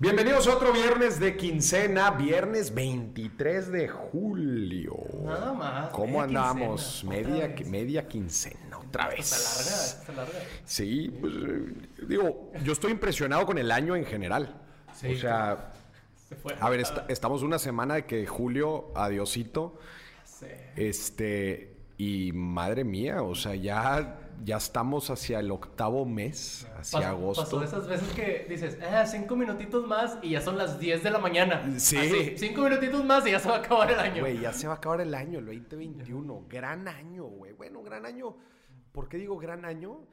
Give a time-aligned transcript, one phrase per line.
[0.00, 4.96] Bienvenidos a otro viernes de quincena, viernes 23 de julio.
[5.22, 5.90] Nada más.
[5.90, 7.02] ¿Cómo media andamos?
[7.02, 7.68] quincena, media, vez.
[7.68, 9.30] media quincena, otra vez.
[9.30, 10.48] Está larga, está larga.
[10.64, 14.58] Sí, pues, eh, digo, yo estoy impresionado con el año en general.
[14.94, 15.70] Sí, o sea,
[16.30, 16.54] Se fue.
[16.58, 19.78] a ver, esta- estamos una semana de que julio, adiosito,
[20.24, 20.46] Sí.
[20.76, 27.42] este, y madre mía, o sea, ya, ya estamos hacia el octavo mes, hacia agosto.
[27.44, 31.10] Pasó esas veces que dices, ah, cinco minutitos más y ya son las 10 de
[31.10, 31.62] la mañana.
[31.78, 31.96] Sí.
[31.96, 34.20] Así, cinco minutitos más y ya se va a acabar el año.
[34.20, 36.46] Güey, ya se va a acabar el año, el 2021.
[36.48, 37.52] Gran año, güey.
[37.52, 38.36] Bueno, gran año.
[38.92, 40.06] ¿Por qué digo gran año?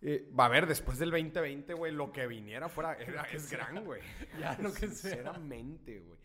[0.00, 3.84] Eh, va a ver, después del 2020, güey, lo que viniera fuera era- es gran,
[3.84, 4.00] güey.
[4.40, 5.12] Ya, lo que sea.
[5.12, 6.18] Sinceramente, güey.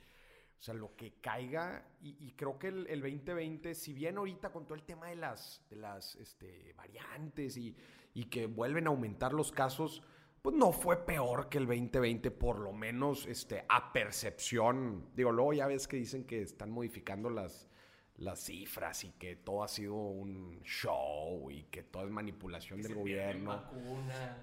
[0.59, 4.65] O sea, lo que caiga, y, creo que el, el 2020, si bien ahorita con
[4.65, 7.75] todo el tema de las, de las este, variantes y,
[8.13, 10.01] y que vuelven a aumentar los casos,
[10.41, 15.09] pues no fue peor que el 2020, por lo menos este, a percepción.
[15.15, 17.69] Digo, luego ya ves que dicen que están modificando las,
[18.17, 22.93] las cifras y que todo ha sido un show y que todo es manipulación del
[22.93, 23.63] Se gobierno.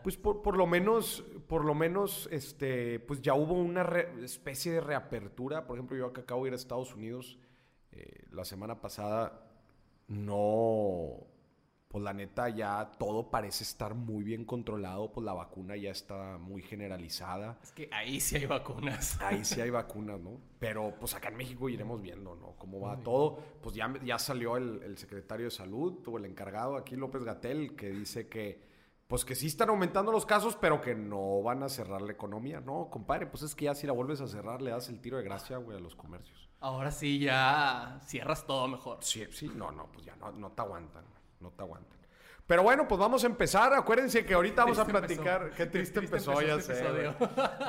[0.03, 4.73] Pues por, por lo menos, por lo menos, este, pues ya hubo una re- especie
[4.73, 5.67] de reapertura.
[5.67, 7.37] Por ejemplo, yo que acabo de ir a Estados Unidos
[7.91, 9.41] eh, la semana pasada,
[10.07, 11.27] no,
[11.95, 16.39] pues la neta ya todo parece estar muy bien controlado, pues la vacuna ya está
[16.39, 17.57] muy generalizada.
[17.63, 19.17] Es que ahí sí hay vacunas.
[19.21, 20.41] Ahí sí hay vacunas, ¿no?
[20.59, 22.57] Pero pues acá en México iremos viendo, ¿no?
[22.59, 23.37] Cómo va todo.
[23.63, 27.77] Pues ya, ya salió el, el secretario de salud o el encargado aquí, López Gatel,
[27.77, 28.61] que dice que
[29.07, 32.59] pues que sí están aumentando los casos, pero que no van a cerrar la economía.
[32.59, 35.17] No, compadre, pues es que ya si la vuelves a cerrar le das el tiro
[35.17, 36.51] de gracia, güey, a los comercios.
[36.59, 38.99] Ahora sí ya cierras todo mejor.
[39.01, 41.05] Sí, sí, no, no, pues ya no, no te aguantan,
[41.45, 41.99] no te aguantan.
[42.47, 43.73] Pero bueno, pues vamos a empezar.
[43.73, 45.43] Acuérdense que ahorita vamos a platicar.
[45.43, 45.57] empezó.
[45.57, 46.81] Qué triste, triste empezó, empezó ya este sé.
[46.81, 47.17] episodio.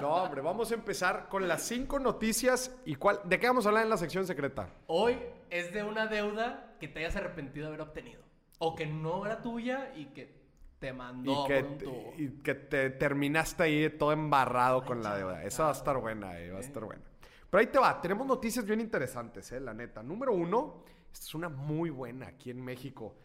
[0.01, 2.75] No, hombre, vamos a empezar con las cinco noticias.
[2.85, 3.21] ¿Y cuál?
[3.23, 4.69] ¿De qué vamos a hablar en la sección secreta?
[4.87, 5.17] Hoy
[5.49, 8.21] es de una deuda que te hayas arrepentido de haber obtenido.
[8.59, 10.43] O que no era tuya y que
[10.79, 15.15] te mandó y, que, por un y que te terminaste ahí todo embarrado con la
[15.15, 15.43] deuda.
[15.43, 17.03] Esa va a estar buena, eh, va a estar buena.
[17.49, 20.03] Pero ahí te va, tenemos noticias bien interesantes, eh, la neta.
[20.03, 20.83] Número uno,
[21.13, 23.15] esta es una muy buena aquí en México.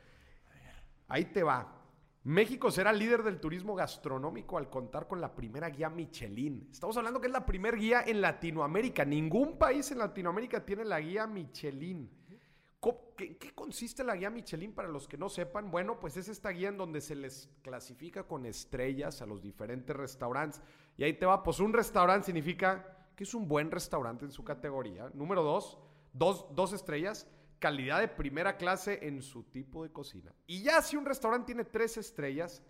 [1.11, 1.77] Ahí te va.
[2.23, 6.69] México será líder del turismo gastronómico al contar con la primera guía Michelin.
[6.71, 9.05] Estamos hablando que es la primera guía en Latinoamérica.
[9.05, 12.09] Ningún país en Latinoamérica tiene la guía Michelin.
[13.17, 15.71] ¿Qué, qué consiste la guía Michelin para los que no sepan?
[15.71, 19.95] Bueno, pues es esta guía en donde se les clasifica con estrellas a los diferentes
[19.95, 20.63] restaurantes.
[20.97, 24.45] Y ahí te va, pues un restaurante significa que es un buen restaurante en su
[24.45, 25.11] categoría.
[25.13, 25.79] Número dos,
[26.13, 27.27] dos, dos estrellas,
[27.61, 30.35] calidad de primera clase en su tipo de cocina.
[30.49, 32.63] Y ya si un restaurante tiene tres estrellas,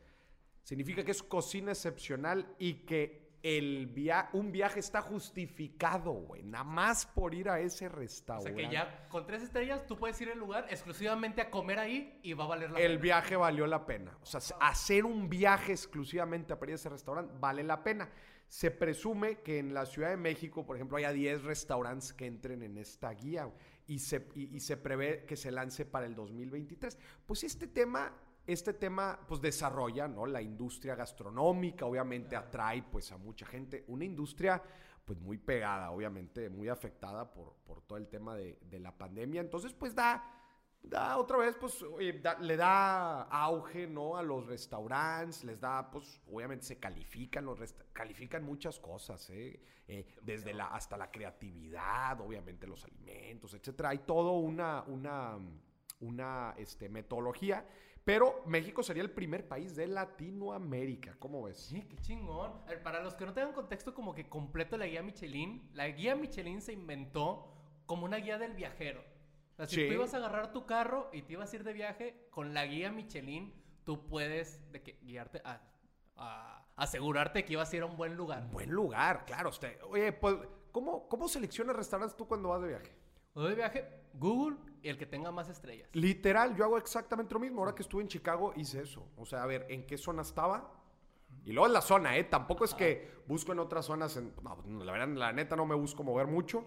[0.63, 6.43] significa que es cocina excepcional y que el via un viaje está justificado, güey.
[6.43, 8.55] Nada más por ir a ese O restaurante.
[8.55, 12.21] sea que ya con tres estrellas tú puedes ir al lugar exclusivamente a comer ahí
[12.23, 13.01] y va a valer la el pena.
[13.03, 14.19] viaje valió la pena.
[14.21, 18.11] O sea, hacer un viaje exclusivamente para ir a ese restaurante vale la pena.
[18.47, 22.63] Se presume que en la Ciudad de México, por ejemplo, haya 10 restaurantes que entren
[22.63, 23.57] en esta guía güey,
[23.91, 26.97] y se, y, y se prevé que se lance para el 2023.
[27.27, 28.15] Pues este tema,
[28.47, 30.27] este tema, pues desarrolla, ¿no?
[30.27, 33.85] La industria gastronómica, obviamente atrae, pues, a mucha gente.
[33.89, 34.63] Una industria,
[35.05, 39.41] pues, muy pegada, obviamente, muy afectada por, por todo el tema de, de la pandemia.
[39.41, 40.40] Entonces, pues, da
[40.83, 41.85] da otra vez, pues,
[42.41, 44.17] le da auge, ¿no?
[44.17, 47.59] A los restaurantes, les da, pues, obviamente se califican, los
[47.93, 49.61] califican muchas cosas, ¿eh?
[49.93, 53.89] Eh, desde la, hasta la creatividad, obviamente los alimentos, etcétera.
[53.89, 55.37] Hay todo una, una,
[56.01, 57.67] una, este, metodología,
[58.05, 61.59] pero México sería el primer país de Latinoamérica, ¿cómo ves?
[61.59, 62.53] Sí, qué chingón.
[62.85, 66.63] Para los que no tengan contexto como que completo la guía Michelin, la guía Michelin
[66.63, 67.53] se inventó
[67.87, 69.03] como una guía del viajero.
[69.61, 69.87] Sea, si Sí.
[69.89, 72.65] tú ibas a agarrar tu carro y te ibas a ir de viaje, con la
[72.67, 73.53] guía Michelin
[73.85, 75.61] tú puedes de que, guiarte a,
[76.17, 78.49] a asegurarte que ibas a ir a un buen lugar.
[78.51, 79.51] Buen lugar, claro.
[79.51, 80.37] Usted, oye, pues,
[80.73, 82.97] ¿cómo, ¿cómo seleccionas restaurantes tú cuando vas de viaje?
[83.35, 85.89] O de viaje, Google y el que tenga más estrellas.
[85.93, 87.61] Literal, yo hago exactamente lo mismo.
[87.61, 89.07] Ahora que estuve en Chicago hice eso.
[89.17, 90.73] O sea, a ver, ¿en qué zona estaba?
[91.45, 92.25] Y luego en la zona, ¿eh?
[92.25, 94.17] Tampoco es que busco en otras zonas.
[94.17, 96.67] en- no, la verdad, la neta no me busco mover mucho.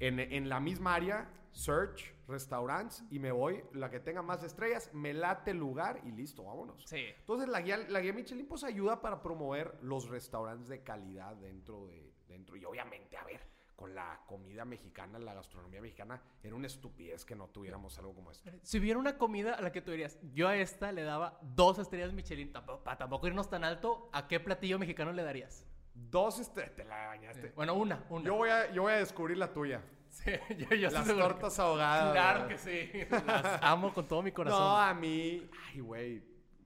[0.00, 4.90] En, en la misma área, search, restaurants, y me voy, la que tenga más estrellas,
[4.92, 6.82] me late el lugar y listo, vámonos.
[6.86, 7.04] Sí.
[7.18, 11.86] Entonces la guía, la guía Michelin pues ayuda para promover los restaurantes de calidad dentro
[11.86, 12.56] de, dentro.
[12.56, 13.40] Y obviamente, a ver,
[13.76, 18.30] con la comida mexicana, la gastronomía mexicana, era una estupidez que no tuviéramos algo como
[18.30, 18.50] esto.
[18.62, 21.78] Si hubiera una comida a la que tú dirías, yo a esta le daba dos
[21.78, 25.66] estrellas Michelin, tampoco, para tampoco irnos tan alto, ¿a qué platillo mexicano le darías?
[25.94, 27.52] Dos, este, te la bañaste.
[27.54, 28.24] Bueno, una, una.
[28.24, 29.82] Yo voy, a, yo voy a descubrir la tuya.
[30.08, 32.12] Sí, yo, yo Las que- tortas ahogadas.
[32.12, 32.90] Claro que sí.
[33.26, 34.58] Las amo con todo mi corazón.
[34.60, 36.22] No, a mí, ay, güey,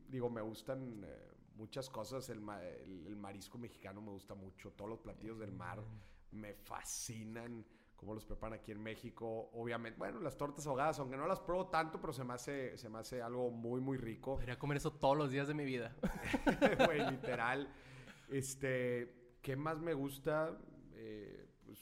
[0.09, 2.29] digo, me gustan eh, muchas cosas.
[2.29, 4.71] El, ma- el- el marisco mexicano me gusta mucho.
[4.73, 5.81] Todos los platillos del mar
[6.33, 7.65] me fascinan.
[7.97, 9.49] Cómo los preparan aquí en México.
[9.55, 12.91] Obviamente, bueno, las tortas ahogadas, aunque no las pruebo tanto, pero se me hace, se
[12.91, 14.35] me hace algo muy, muy rico.
[14.37, 15.97] Podría comer eso todos los días de mi vida.
[16.87, 17.73] Güey, literal.
[18.31, 20.57] Este, ¿qué más me gusta?
[20.95, 21.79] Eh, pues,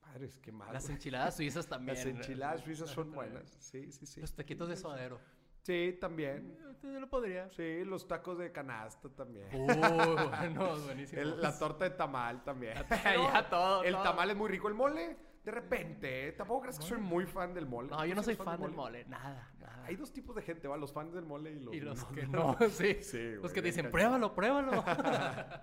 [0.00, 0.72] padres, ¿qué más?
[0.72, 1.96] Las enchiladas suizas también.
[1.96, 3.48] Las enchiladas suizas son buenas.
[3.60, 4.20] Sí, sí, sí.
[4.20, 5.20] Los taquitos de suadero.
[5.62, 6.58] Sí, también.
[6.82, 7.48] Yo lo podría.
[7.50, 9.46] Sí, los tacos de canasta también.
[9.54, 9.66] Uh,
[10.28, 11.22] bueno, buenísimo.
[11.22, 12.74] El- la torta de tamal también.
[12.90, 14.02] Ya todo, El todo.
[14.02, 14.66] tamal es muy rico.
[14.66, 16.32] El mole, de repente, ¿eh?
[16.32, 17.88] tampoco crees que soy muy fan del mole.
[17.90, 19.04] No, yo ¿Tú no sí soy fan del mole.
[19.06, 19.84] Nada, nada.
[19.86, 20.76] Hay dos tipos de gente, ¿va?
[20.76, 22.08] Los fans del mole y los, Y los no.
[22.14, 23.02] que no, sí.
[23.02, 24.84] Sí, los que dicen, pruébalo, pruébalo.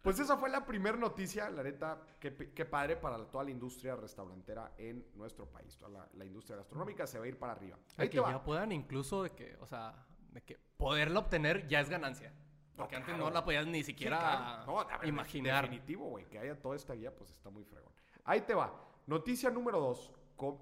[0.00, 2.30] Pues esa fue la primera noticia, la neta, qué,
[2.64, 5.76] padre para toda la industria restaurantera en nuestro país.
[5.76, 7.76] Toda la, la industria gastronómica se va a ir para arriba.
[7.96, 8.30] De Ahí que te va.
[8.30, 12.32] ya puedan incluso de que, o sea, de que poderla obtener ya es ganancia.
[12.76, 13.24] Porque No, antes claro.
[13.24, 14.66] no la podías ni Sí, siquiera claro.
[14.66, 15.64] No, ver, imaginar.
[15.64, 16.26] Definitivo, güey.
[16.26, 17.92] Que haya toda esta guía, pues está muy fregón.
[18.24, 18.72] Ahí te va.
[19.08, 20.12] Noticia número dos.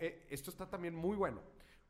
[0.00, 1.40] Eh, esto está también muy bueno.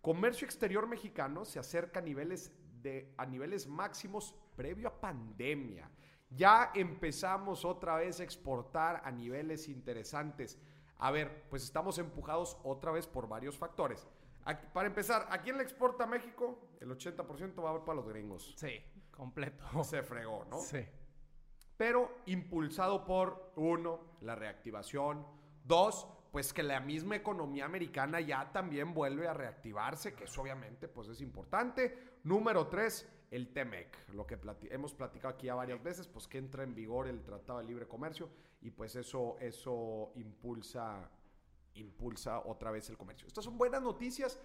[0.00, 2.50] Comercio exterior mexicano se acerca a niveles,
[2.82, 5.90] de, a niveles máximos previo a pandemia.
[6.30, 10.58] Ya empezamos otra vez a exportar a niveles interesantes.
[10.98, 14.08] A ver, pues estamos empujados otra vez por varios factores.
[14.44, 16.58] Aquí- para empezar, ¿a quién le exporta a México?
[16.80, 18.54] El 80% va para los gringos.
[18.56, 18.80] Sí,
[19.10, 19.84] completo.
[19.84, 20.58] Se fregó, ¿no?
[20.60, 20.84] Sí.
[21.76, 25.26] pero impulsado por, uno, la reactivación,
[25.62, 30.86] dos, pues que la misma economía americana ya también vuelve a reactivarse, que eso obviamente
[30.86, 31.96] pues es importante.
[32.24, 34.38] Número tres, el TEMEC, lo que
[34.68, 37.88] hemos platicado aquí ya varias veces, pues que entra en vigor el Tratado de Libre
[37.88, 38.28] Comercio
[38.60, 41.10] y pues eso, eso impulsa,
[41.72, 43.26] impulsa otra vez el comercio.
[43.26, 44.38] Estas son buenas noticias.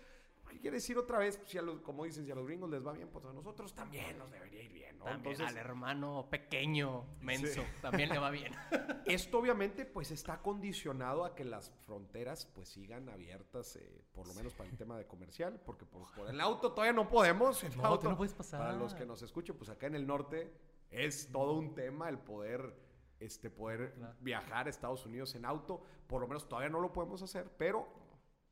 [0.52, 1.40] ¿Qué quiere decir otra vez?
[1.46, 3.74] Si a los, como dicen, si a los gringos les va bien, pues a nosotros
[3.74, 5.06] también nos debería ir bien, ¿no?
[5.06, 7.68] También Entonces, al hermano pequeño, menso, Sí.
[7.82, 8.52] también le va bien.
[9.06, 14.34] Esto obviamente pues está condicionado a que las fronteras pues sigan abiertas, eh, por lo
[14.34, 17.64] menos para el tema de comercial, porque pues, por el auto todavía no podemos.
[17.64, 18.60] el No, auto, no puedes pasar.
[18.60, 20.52] Para los que nos escuchen, pues acá en el norte
[20.90, 22.76] es todo un tema el poder,
[23.22, 24.16] este, poder Claro.
[24.20, 25.82] viajar a Estados Unidos en auto.
[26.08, 27.88] Por lo menos todavía no lo podemos hacer, pero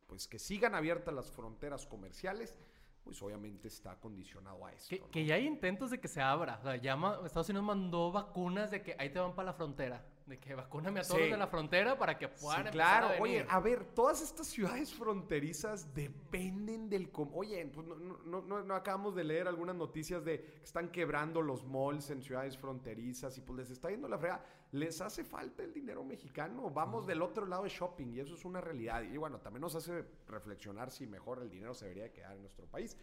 [0.10, 2.58] pues que sigan abiertas las fronteras comerciales,
[3.04, 4.90] pues obviamente está condicionado a esto.
[4.90, 5.12] Que, ¿no?
[5.12, 6.58] que ya hay intentos de que se abra.
[6.60, 6.96] O sea, ya
[7.26, 10.04] Estados Unidos mandó vacunas de que ahí te van para la frontera.
[10.30, 11.30] De que vacúname a todos Sí.
[11.32, 13.08] de la frontera para que puedan Sí, claro.
[13.08, 13.22] a venir.
[13.24, 17.12] Oye, a ver, todas estas ciudades fronterizas dependen del...
[17.12, 20.64] com- Oye, pues no, no- no- no- no acabamos de leer algunas noticias de que
[20.64, 24.44] están quebrando los malls en ciudades fronterizas y pues les está yendo la frega.
[24.74, 26.70] Les hace falta el dinero mexicano.
[26.70, 29.02] Vamos del otro lado de shopping y eso es una realidad.
[29.02, 32.68] Y bueno, también nos hace reflexionar si mejor el dinero se debería quedar en nuestro
[32.68, 32.96] país.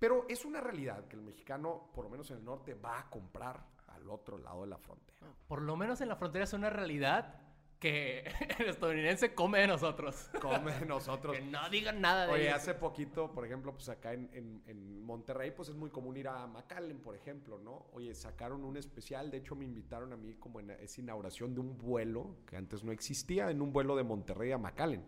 [0.00, 3.08] Pero es una realidad que el mexicano, por lo menos en el norte, va a
[3.08, 3.64] comprar
[4.02, 5.26] al otro lado de la frontera.
[5.48, 7.38] Por lo menos en la frontera es una realidad
[7.78, 8.20] que
[8.60, 10.30] el estadounidense come de nosotros.
[10.40, 11.34] Come de nosotros.
[11.36, 12.54] Que no digan nada de Oye, ellos.
[12.56, 16.28] hace poquito, por ejemplo, pues acá en, en- en Monterrey, pues es muy común ir
[16.28, 17.86] a McAllen, por ejemplo, ¿no?
[17.92, 21.60] Oye, sacaron un especial, de hecho me invitaron a mí como en esa inauguración de
[21.60, 25.04] un vuelo que antes no existía, en un vuelo de Monterrey a McAllen.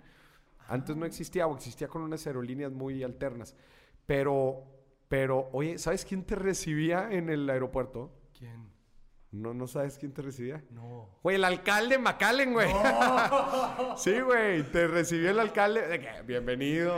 [0.66, 3.54] Antes no existía o existía con unas aerolíneas muy alternas.
[4.06, 4.64] Pero,
[5.08, 8.10] pero, oye, ¿sabes quién te recibía en el aeropuerto?
[8.36, 8.68] ¿Quién?
[9.34, 10.62] No, no sabes quién te recibía.
[10.70, 11.08] No.
[11.24, 12.68] Güey, el alcalde McAllen, güey.
[13.96, 16.22] sí, güey, te recibió el alcalde.
[16.24, 16.94] Bienvenido.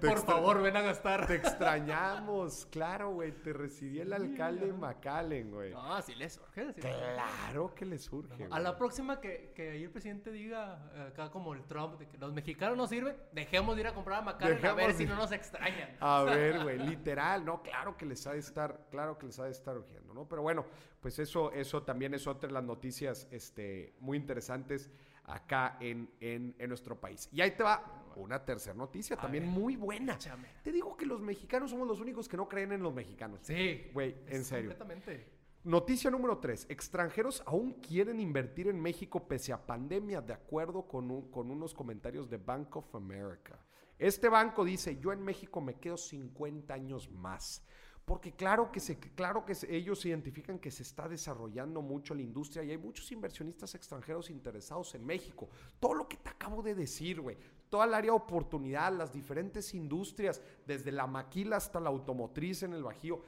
[0.00, 1.26] Por extra- favor, ven a gastar.
[1.26, 3.32] Te extrañamos, claro, güey.
[3.32, 5.72] Te recibió el alcalde McAllen, güey.
[5.72, 6.72] No, sí les surge.
[6.74, 6.94] sí les.
[6.94, 8.44] Claro que le surge.
[8.44, 8.62] A güey.
[8.62, 12.18] la próxima que, que ahí el presidente diga, eh, acá como el Trump, de que
[12.18, 15.16] los mexicanos no sirven, dejemos de ir a comprar a McAllen a ver si no
[15.16, 15.96] nos extrañan.
[15.98, 19.44] A ver, güey, literal, no, claro que les ha de estar, claro que les ha
[19.46, 20.28] de estar urgiendo, ¿no?
[20.28, 20.64] Pero bueno,
[21.00, 24.90] pues eso, eso también es otra de las noticias, este, muy interesantes
[25.24, 27.28] acá en, en, en nuestro país.
[27.32, 30.14] Y ahí te va una tercera noticia, A también ver, muy buena.
[30.14, 30.48] échame.
[30.62, 33.40] Te digo que los mexicanos somos los únicos que no creen en los mexicanos.
[33.42, 33.90] Sí.
[33.94, 34.70] Güey, en serio.
[34.70, 35.26] Completamente.
[35.62, 36.66] Noticia número 3.
[36.70, 41.74] Extranjeros aún quieren invertir en México pese a pandemia, de acuerdo con, un- con unos
[41.74, 43.58] comentarios de Bank of America.
[43.98, 47.62] Este banco dice, yo en México me quedo 50 años más.
[48.10, 52.64] Porque claro que, se, claro que ellos identifican que se está desarrollando mucho la industria
[52.64, 55.48] y hay muchos inversionistas extranjeros interesados en México.
[55.78, 57.36] Todo lo que te acabo de decir, güey.
[57.68, 62.72] Toda el área de oportunidad, las diferentes industrias, desde la maquila hasta la automotriz en
[62.72, 63.22] el Bajío.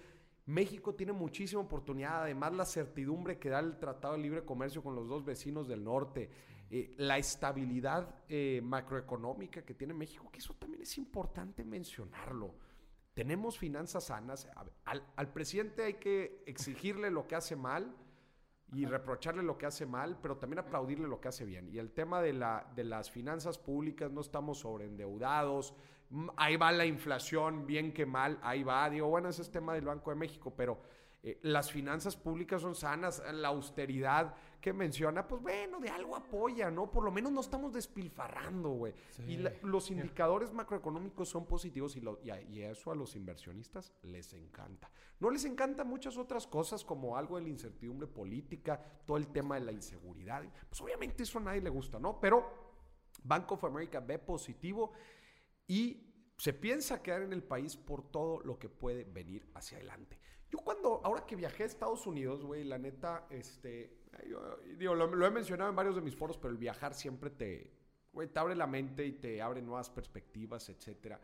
[0.46, 4.96] México tiene muchísima oportunidad, además la certidumbre que da el Tratado de Libre Comercio con
[4.96, 6.28] los dos vecinos del norte,
[6.68, 12.71] eh, la estabilidad eh, macroeconómica que tiene México, que eso también es importante mencionarlo.
[13.14, 14.48] Tenemos finanzas sanas.
[14.84, 17.94] Al, al presidente hay que exigirle lo que hace mal
[18.72, 21.68] y reprocharle lo que hace mal, pero también aplaudirle lo que hace bien.
[21.68, 25.74] Y el tema de, la, de las finanzas públicas, no estamos sobreendeudados,
[26.36, 28.88] ahí va la inflación, bien que mal, ahí va.
[28.88, 30.80] Digo, bueno, ese es tema del Banco de México, pero
[31.24, 36.70] eh, las finanzas públicas son sanas, la austeridad que menciona, pues bueno, de algo apoya,
[36.70, 36.90] ¿no?
[36.90, 38.94] Por lo menos no estamos despilfarrando, güey.
[39.26, 44.90] Y los indicadores macroeconómicos son positivos y, lo, y, eso a los inversionistas les encanta.
[45.20, 49.56] No les encanta muchas otras cosas como algo de la incertidumbre política, todo el tema
[49.56, 50.42] de la inseguridad.
[50.68, 52.20] Pues obviamente eso a nadie le gusta, ¿no?
[52.20, 52.72] Pero
[53.24, 54.92] Bank of America ve positivo
[55.66, 60.18] y se piensa quedar en el país por todo lo que puede venir hacia adelante.
[60.52, 64.02] Yo cuando, ahora que viajé a Estados Unidos, güey, la neta, este,
[64.76, 67.72] digo, lo, he mencionado en varios de mis foros, pero el viajar siempre te,
[68.12, 71.18] güey, te abre la mente y te abre nuevas perspectivas, etcétera.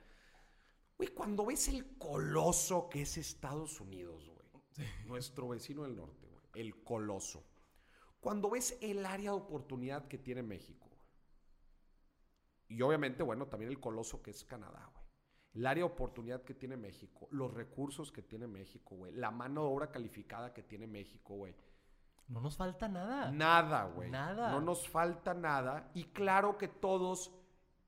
[0.96, 6.44] Güey, cuando ves el coloso que es Estados Unidos, güey, nuestro vecino del norte, güey,
[6.54, 7.44] el coloso.
[8.20, 10.88] Cuando ves el área de oportunidad que tiene México,
[12.66, 15.07] y obviamente, bueno, también el coloso que es Canadá, güey
[15.54, 19.62] el área de oportunidad que tiene México, los recursos que tiene México, güey, la mano
[19.62, 21.54] de obra calificada que tiene México, güey.
[22.28, 23.30] No nos falta nada.
[23.30, 24.10] Nada, güey.
[24.10, 24.50] Nada.
[24.52, 25.90] No nos falta nada.
[25.94, 27.32] Y claro que todos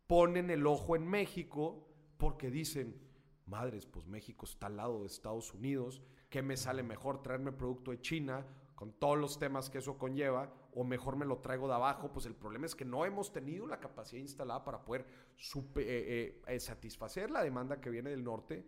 [0.07, 1.87] ponen el ojo en México
[2.17, 3.01] porque dicen,
[3.47, 7.91] madres, pues México está al lado de Estados Unidos, ¿qué me sale mejor traerme producto
[7.91, 8.47] de China
[8.81, 12.25] con todos los temas que eso conlleva, o mejor me lo traigo de abajo, pues
[12.25, 16.61] el problema es que no hemos tenido la capacidad instalada para poder eh, eh, eh,
[16.61, 18.67] satisfacer la demanda que viene del norte.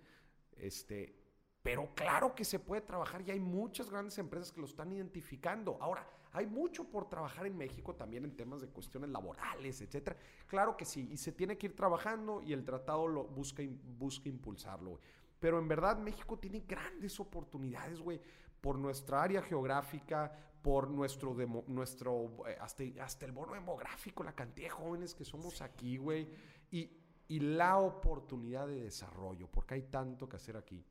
[0.54, 1.16] Este,
[1.62, 5.78] pero claro que se puede trabajar y hay muchas grandes empresas que lo están identificando.
[5.80, 10.18] Ahora, hay mucho por trabajar en México también en temas de cuestiones laborales, etcétera.
[10.46, 13.62] Claro que sí, y se tiene que ir trabajando y el tratado lo busca,
[13.98, 15.00] busca impulsarlo.
[15.40, 18.20] Pero en verdad México tiene grandes oportunidades, güey
[18.62, 24.68] por nuestra área geográfica, por nuestro, nuestro eh, hasta, hasta, el bono demográfico, la cantidad
[24.68, 26.28] de jóvenes que somos aquí, güey,
[26.70, 26.90] y,
[27.28, 30.82] y la oportunidad de desarrollo, porque hay tanto que hacer aquí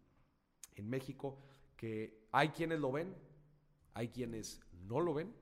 [0.75, 1.39] en México
[1.75, 3.15] que hay quienes lo ven,
[3.93, 5.33] hay quienes no lo ven,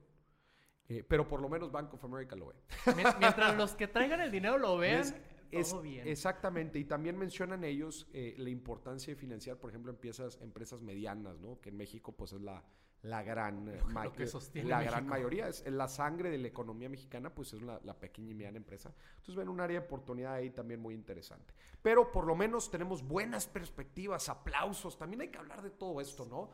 [0.87, 2.55] eh, pero por lo menos Bank of America lo ve.
[2.95, 5.03] Mientras los que traigan el dinero lo vean,
[5.51, 6.07] es, bien.
[6.07, 11.39] Exactamente, y también mencionan ellos eh, la importancia de financiar, por ejemplo, empresas, empresas medianas,
[11.39, 11.59] ¿no?
[11.59, 12.63] Que en México pues es la,
[13.03, 13.67] la gran,
[14.53, 18.31] eh, la gran mayoría, es la sangre de la economía mexicana, pues es la, pequeña
[18.31, 18.93] y mediana empresa.
[19.11, 21.53] Entonces ven un área de oportunidad ahí también muy interesante.
[21.81, 26.25] Pero por lo menos tenemos buenas perspectivas, aplausos, también hay que hablar de todo esto,
[26.25, 26.49] ¿no?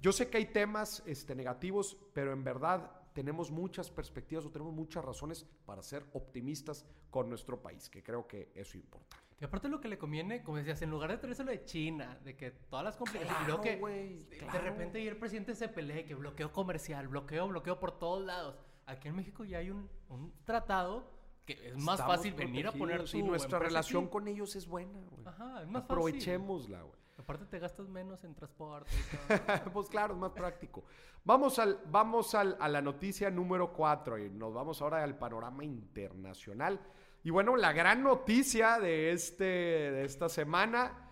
[0.00, 4.74] Yo sé que hay temas este, negativos, pero en verdad tenemos muchas perspectivas o tenemos
[4.74, 9.16] muchas razones para ser optimistas con nuestro país, que creo que eso importa.
[9.40, 12.18] Y aparte lo que le conviene, como decías, en lugar de traerse lo de China,
[12.24, 16.14] de que todas las complicaciones, claro, que de repente y el presidente se pelee, que
[16.14, 18.56] bloqueo comercial, bloqueo, bloqueo por todos lados.
[18.86, 21.10] Aquí en México ya hay un, un tratado
[21.46, 25.00] que es más fácil venir a poner tu Y nuestra relación con ellos es buena,
[25.10, 25.26] güey.
[25.26, 27.03] Ajá, es más Aprovechémosla, güey.
[27.18, 28.90] Aparte te gastas menos en transporte.
[29.72, 30.84] pues claro, es más práctico.
[31.24, 35.64] Vamos, al, vamos al, a la noticia número 4 y nos vamos ahora al panorama
[35.64, 36.80] internacional.
[37.22, 41.08] Y bueno, la gran noticia de, este, de esta semana,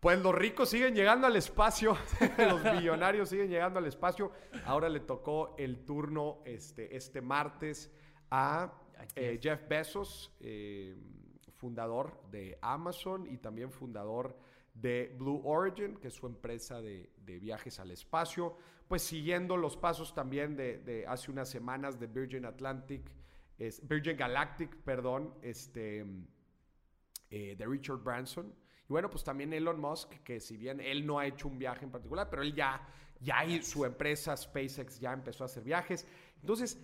[0.00, 1.96] pues los ricos siguen llegando al espacio,
[2.38, 4.32] los millonarios siguen llegando al espacio.
[4.64, 7.92] Ahora le tocó el turno este, este martes
[8.30, 8.72] a
[9.14, 10.96] eh, Jeff Bezos, eh,
[11.56, 14.38] fundador de Amazon y también fundador
[14.80, 18.56] de Blue Origin, que es su empresa de, viajes al espacio,
[18.88, 23.02] pues siguiendo los pasos también de, hace unas semanas de Virgin Atlantic,
[23.58, 26.04] es, Virgin Galactic, perdón, este,
[27.30, 28.54] eh, de Richard Branson.
[28.88, 31.84] Y bueno, pues también Elon Musk, que si bien él no ha hecho un viaje
[31.84, 32.86] en particular, pero él ya,
[33.20, 36.06] ya su empresa SpaceX ya empezó a hacer viajes.
[36.40, 36.78] Entonces,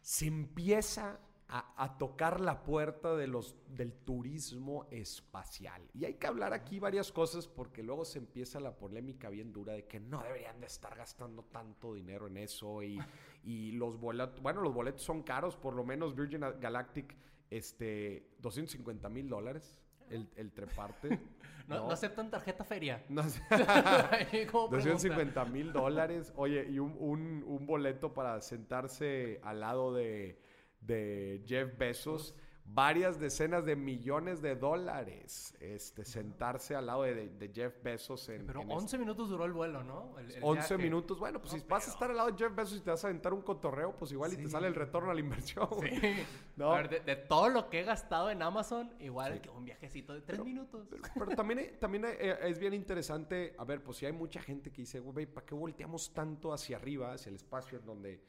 [0.00, 1.18] se empieza
[1.54, 5.86] a, tocar la puerta de los, del turismo espacial.
[5.92, 9.74] Y hay que hablar aquí varias cosas porque luego se empieza la polémica bien dura
[9.74, 12.98] de que no deberían de estar gastando tanto dinero en eso y,
[13.44, 17.14] y los boletos, bueno, los boletos son caros, por lo menos Virgin Galactic,
[17.50, 19.76] este, 250 mil dólares.
[20.08, 21.20] El, el, treparte.
[21.68, 23.04] No, no, aceptan tarjeta feria.
[23.08, 26.32] No, 250 mil dólares.
[26.34, 30.40] Oye, y un, un, un boleto para sentarse al lado de
[30.82, 32.34] de Jeff Bezos.
[32.64, 38.28] varias decenas de millones de dólares este, sentarse al lado de, Jeff Bezos.
[38.28, 40.14] En, pero 11 minutos duró el vuelo, ¿no?
[40.40, 41.18] 11 minutos.
[41.18, 43.08] Bueno, pues si vas a estar al lado de Jeff Bezos y te vas a
[43.08, 45.68] aventar un cotorreo, pues igual y te sale el retorno a la inversión.
[45.80, 46.00] Sí.
[46.56, 46.72] ¿No?
[46.72, 50.22] A ver, de, todo lo que he gastado en Amazon, igual que un viajecito de
[50.22, 50.86] 3 minutos.
[51.14, 55.00] Pero, también, también es bien interesante, a ver, pues si hay mucha gente que dice,
[55.00, 58.20] güey, ¿para qué volteamos tanto hacia arriba, hacia el espacio en donde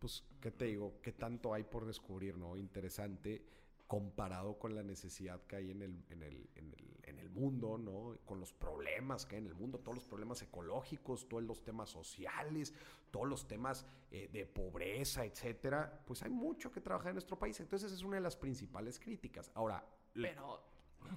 [0.00, 1.00] pues, ¿qué te digo?
[1.02, 2.56] ¿Qué tanto hay por descubrir, no?
[2.56, 3.44] Interesante
[3.86, 7.76] comparado con la necesidad que hay en el, en el, en el, en el mundo,
[7.76, 8.18] ¿no?
[8.24, 11.90] Con los problemas que hay en el mundo, todos los problemas ecológicos, todos los temas
[11.90, 12.72] sociales,
[13.10, 16.02] todos los temas eh, de pobreza, etcétera.
[16.06, 17.58] Pues hay mucho que trabajar en nuestro país.
[17.60, 19.50] Entonces, es una de las principales críticas.
[19.54, 19.84] Ahora.
[20.14, 20.64] Pero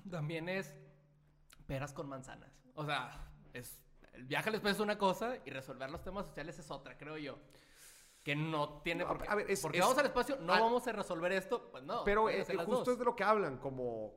[0.09, 0.75] también es
[1.67, 2.51] peras con manzanas.
[2.75, 3.79] O sea, es.
[4.13, 7.39] El viaje al es una cosa y resolver los temas sociales es otra, creo yo
[8.23, 9.29] que no tiene por qué.
[9.29, 12.03] A ver, porque vamos al espacio, no vamos a resolver esto, pues no.
[12.05, 14.13] Pero eh, justo es de lo que hablan, como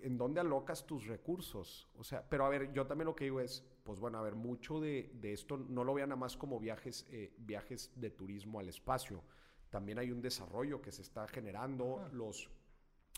[0.00, 1.88] en dónde alocas tus recursos.
[1.96, 4.36] O sea, pero a ver, yo también lo que digo es, pues bueno, a ver,
[4.36, 8.68] mucho de, esto no lo vean nada más como viajes, eh, viajes de turismo al
[8.68, 9.24] espacio.
[9.70, 12.48] También hay un desarrollo que se está generando, los,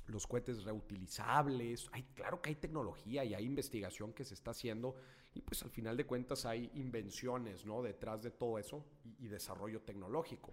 [0.06, 1.88] los cohetes reutilizables.
[1.92, 4.96] Hay, claro que hay tecnología y hay investigación que se está haciendo
[5.34, 7.82] y pues al final de cuentas hay invenciones, ¿no?
[7.82, 8.84] Detrás de todo eso
[9.20, 10.52] y, desarrollo tecnológico.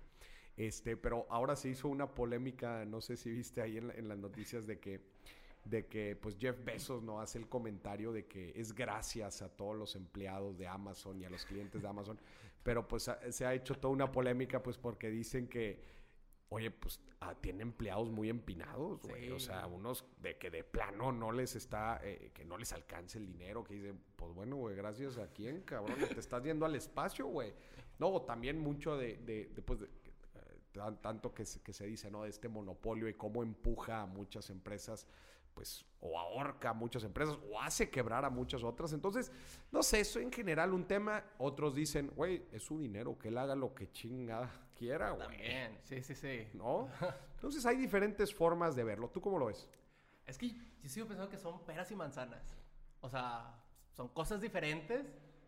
[0.55, 4.65] Este, pero ahora se hizo una polémica, no sé si viste ahí en, las noticias
[4.65, 5.01] de que,
[5.65, 9.75] de que pues Jeff Bezos no hace el comentario de que es gracias a todos
[9.75, 12.19] los empleados de Amazon y a los clientes de Amazon,
[12.63, 15.96] pero pues se ha hecho toda una polémica pues porque dicen que
[16.49, 19.31] Oye, pues ah, tiene empleados muy empinados, güey.
[19.31, 23.17] O sea, unos de que de plano no les está, eh, que no les alcance
[23.17, 26.75] el dinero, que dicen, pues bueno, güey, gracias a quién, cabrón, te estás yendo al
[26.75, 27.53] espacio, güey.
[27.99, 29.87] No, también mucho de, de, de, pues, eh,
[31.01, 32.23] tanto que se, que se dice, ¿no?
[32.23, 35.07] De este monopolio y cómo empuja a muchas empresas
[35.57, 38.93] pues o ahorca a muchas empresas o hace quebrar a muchas otras.
[38.93, 39.31] Entonces,
[39.71, 41.23] no sé, eso en general un tema.
[41.39, 45.27] Otros dicen, güey, es su dinero, que él haga lo que chingada quiera, güey.
[45.27, 46.47] También, sí, sí, sí.
[46.53, 46.89] ¿No?
[47.33, 49.09] Entonces hay diferentes formas de verlo.
[49.09, 49.67] ¿Tú cómo lo ves?
[50.27, 52.55] Es que yo sigo pensando que son peras y manzanas.
[53.01, 53.63] O sea,
[53.95, 55.07] son cosas diferentes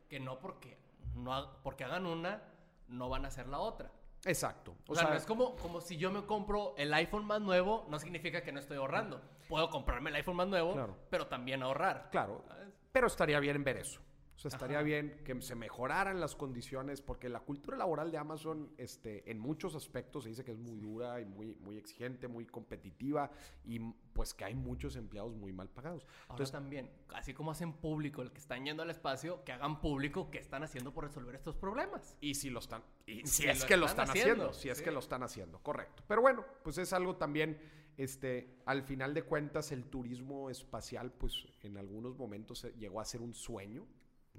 [0.09, 0.79] que no porque,
[1.13, 2.41] no, porque hagan una,
[2.87, 3.91] no van a hacer la otra.
[4.25, 4.75] Exacto.
[4.87, 8.41] O, sea, es como, como si yo me compro el iPhone más nuevo, no significa
[8.41, 9.21] que no estoy ahorrando.
[9.47, 12.09] Puedo comprarme el iPhone más nuevo, pero también ahorrar.
[12.11, 12.43] Claro.
[12.91, 14.01] Pero estaría bien ver eso.
[14.39, 18.71] O sea, estaría bien que se mejoraran las condiciones, porque la cultura laboral de Amazon,
[18.77, 22.45] este, en muchos aspectos se dice que es muy dura y muy, muy exigente, muy
[22.45, 23.29] competitiva,
[23.65, 23.79] y
[24.13, 26.07] pues que hay muchos empleados muy mal pagados.
[26.21, 30.31] Entonces también, así como hacen público el que están yendo al espacio, que hagan público
[30.31, 32.15] qué están haciendo por resolver estos problemas.
[32.21, 34.99] Y si lo están, y si, es que lo están haciendo, si es que lo
[34.99, 36.01] están haciendo, correcto.
[36.07, 37.59] Pero bueno, pues es algo también,
[37.97, 43.19] este, al final de cuentas, el turismo espacial, pues en algunos momentos llegó a ser
[43.19, 43.85] un sueño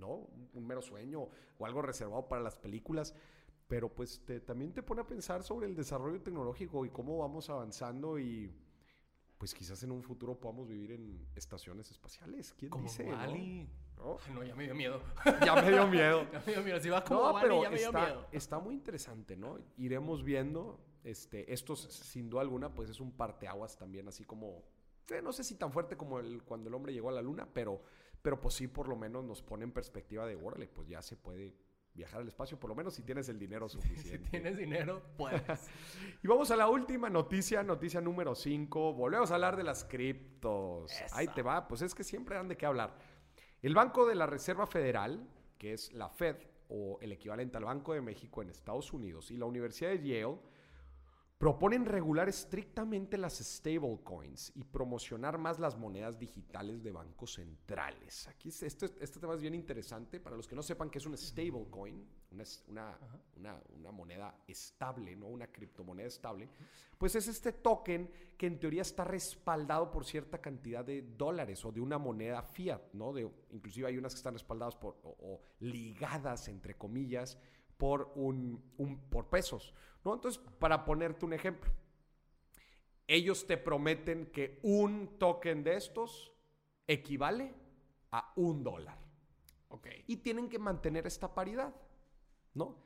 [0.00, 0.28] ¿no?
[0.54, 3.14] Un, mero sueño o algo reservado para las películas,
[3.68, 8.18] pero pues también te pone a pensar sobre el desarrollo tecnológico y cómo vamos avanzando
[8.18, 8.52] y
[9.38, 12.54] pues quizás en un futuro podamos vivir en estaciones espaciales.
[12.58, 13.04] ¿Quién dice?
[13.96, 14.18] ¿no?
[14.34, 14.42] ¿no?
[14.42, 15.00] ya me dio miedo.
[15.44, 16.26] ya me dio miedo.
[16.32, 16.80] ya me dio miedo.
[16.80, 18.26] Si va como pero ya me está, dio miedo.
[18.32, 19.58] Está muy interesante, ¿no?
[19.76, 20.78] Iremos viendo.
[21.04, 24.62] Este, esto, sin duda alguna, pues es un parteaguas también, así como...
[25.08, 27.48] Eh, no sé si tan fuerte como el, cuando el hombre llegó a la luna,
[27.52, 27.82] pero
[28.22, 31.16] pero pues sí, por lo menos nos pone en perspectiva de, órale, pues ya se
[31.16, 31.54] puede
[31.94, 34.24] viajar al espacio, por lo menos si tienes el dinero suficiente.
[34.24, 35.42] si tienes dinero, puedes.
[36.22, 38.94] y vamos a la última noticia, noticia número 5.
[38.94, 40.92] Volvemos a hablar de las criptos.
[41.12, 42.96] Ahí te va, pues es que siempre dan de qué hablar.
[43.62, 45.28] El Banco de la Reserva Federal,
[45.58, 46.36] que es la Fed,
[46.68, 50.38] o el equivalente al Banco de México en Estados Unidos, y la Universidad de Yale,
[51.40, 58.28] Proponen regular estrictamente las stablecoins y promocionar más las monedas digitales de bancos centrales.
[58.28, 58.66] Aquí este,
[59.00, 60.20] este tema es bien interesante.
[60.20, 62.44] Para los que no sepan qué es un stablecoin, una,
[63.36, 65.28] una, una, moneda estable, ¿no?
[65.28, 66.46] una criptomoneda estable,
[66.98, 71.72] pues es este token que en teoría está respaldado por cierta cantidad de dólares o
[71.72, 73.14] de una moneda fiat, ¿no?
[73.14, 77.38] De, inclusive hay unas que están respaldadas por, o ligadas, entre comillas,
[77.80, 78.62] por, un,
[79.08, 79.74] por pesos.
[80.04, 80.14] ¿no?
[80.14, 81.72] Entonces, para ponerte un ejemplo,
[83.08, 86.32] ellos te prometen que un token de estos
[86.86, 87.54] equivale
[88.12, 88.98] a un dólar.
[89.68, 90.04] Okay.
[90.06, 91.74] Y tienen que mantener esta paridad,
[92.54, 92.76] ¿no?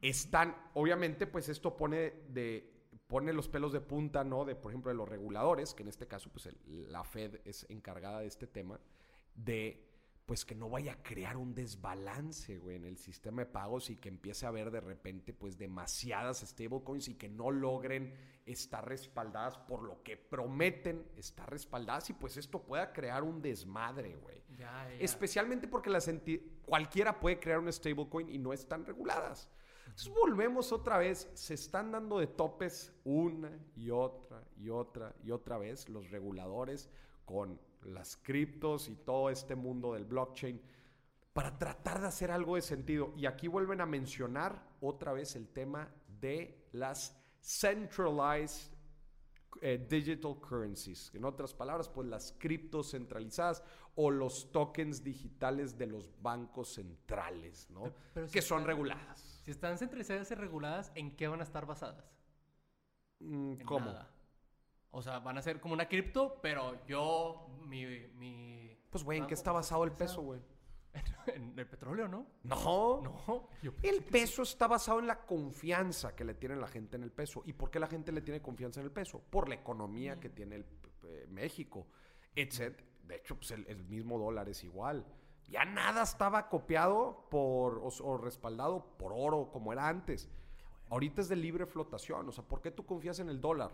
[0.00, 2.70] Están, obviamente, pues esto pone de
[3.06, 4.46] pone los pelos de punta, ¿no?
[4.46, 8.20] De, por ejemplo, de los reguladores, que en este caso, pues la Fed es encargada
[8.20, 8.80] de este tema,
[9.34, 9.91] de
[10.26, 13.96] pues que no vaya a crear un desbalance, güey, en el sistema de pagos y
[13.96, 18.14] que empiece a haber de repente, pues, demasiadas stablecoins y que no logren
[18.46, 24.16] estar respaldadas por lo que prometen estar respaldadas y pues esto pueda crear un desmadre,
[24.16, 24.42] güey.
[24.98, 26.10] Especialmente porque las
[26.64, 29.48] cualquiera puede crear un stablecoin y no están reguladas.
[29.86, 35.30] Entonces volvemos otra vez, se están dando de topes una y otra y otra y
[35.30, 36.88] otra vez los reguladores
[37.24, 40.60] con las criptos y todo este mundo del blockchain
[41.32, 43.12] para tratar de hacer algo de sentido.
[43.16, 45.88] Y aquí vuelven a mencionar otra vez el tema
[46.20, 48.72] de las centralized
[49.60, 51.10] eh, digital currencies.
[51.14, 53.62] En otras palabras, pues las criptos centralizadas
[53.94, 57.92] o los tokens digitales de los bancos centrales, ¿no?
[58.30, 59.40] que son reguladas.
[59.44, 62.04] Si están centralizadas y reguladas, ¿en qué van a estar basadas?
[63.18, 63.94] Mm, ¿Cómo?
[64.92, 67.84] O sea, van a ser como una cripto, pero yo, mi...
[68.14, 70.40] mi pues, güey, ¿en qué está basado el peso, güey?
[71.26, 72.26] En, el petróleo, ¿no?
[72.42, 73.00] No.
[73.00, 73.48] No.
[73.82, 77.42] el peso está basado en la confianza que le tiene la gente en el peso.
[77.46, 79.22] ¿Y por qué la gente le tiene confianza en el peso?
[79.30, 80.66] Por la economía que tiene el,
[81.28, 81.86] México,
[82.34, 82.78] etc.
[83.04, 85.06] De hecho, pues el, mismo dólar es igual.
[85.48, 90.28] Ya nada estaba copiado por, o, respaldado por oro como era antes.
[90.90, 92.28] Ahorita es de libre flotación.
[92.28, 93.70] O sea, ¿por qué tú confías en el dólar?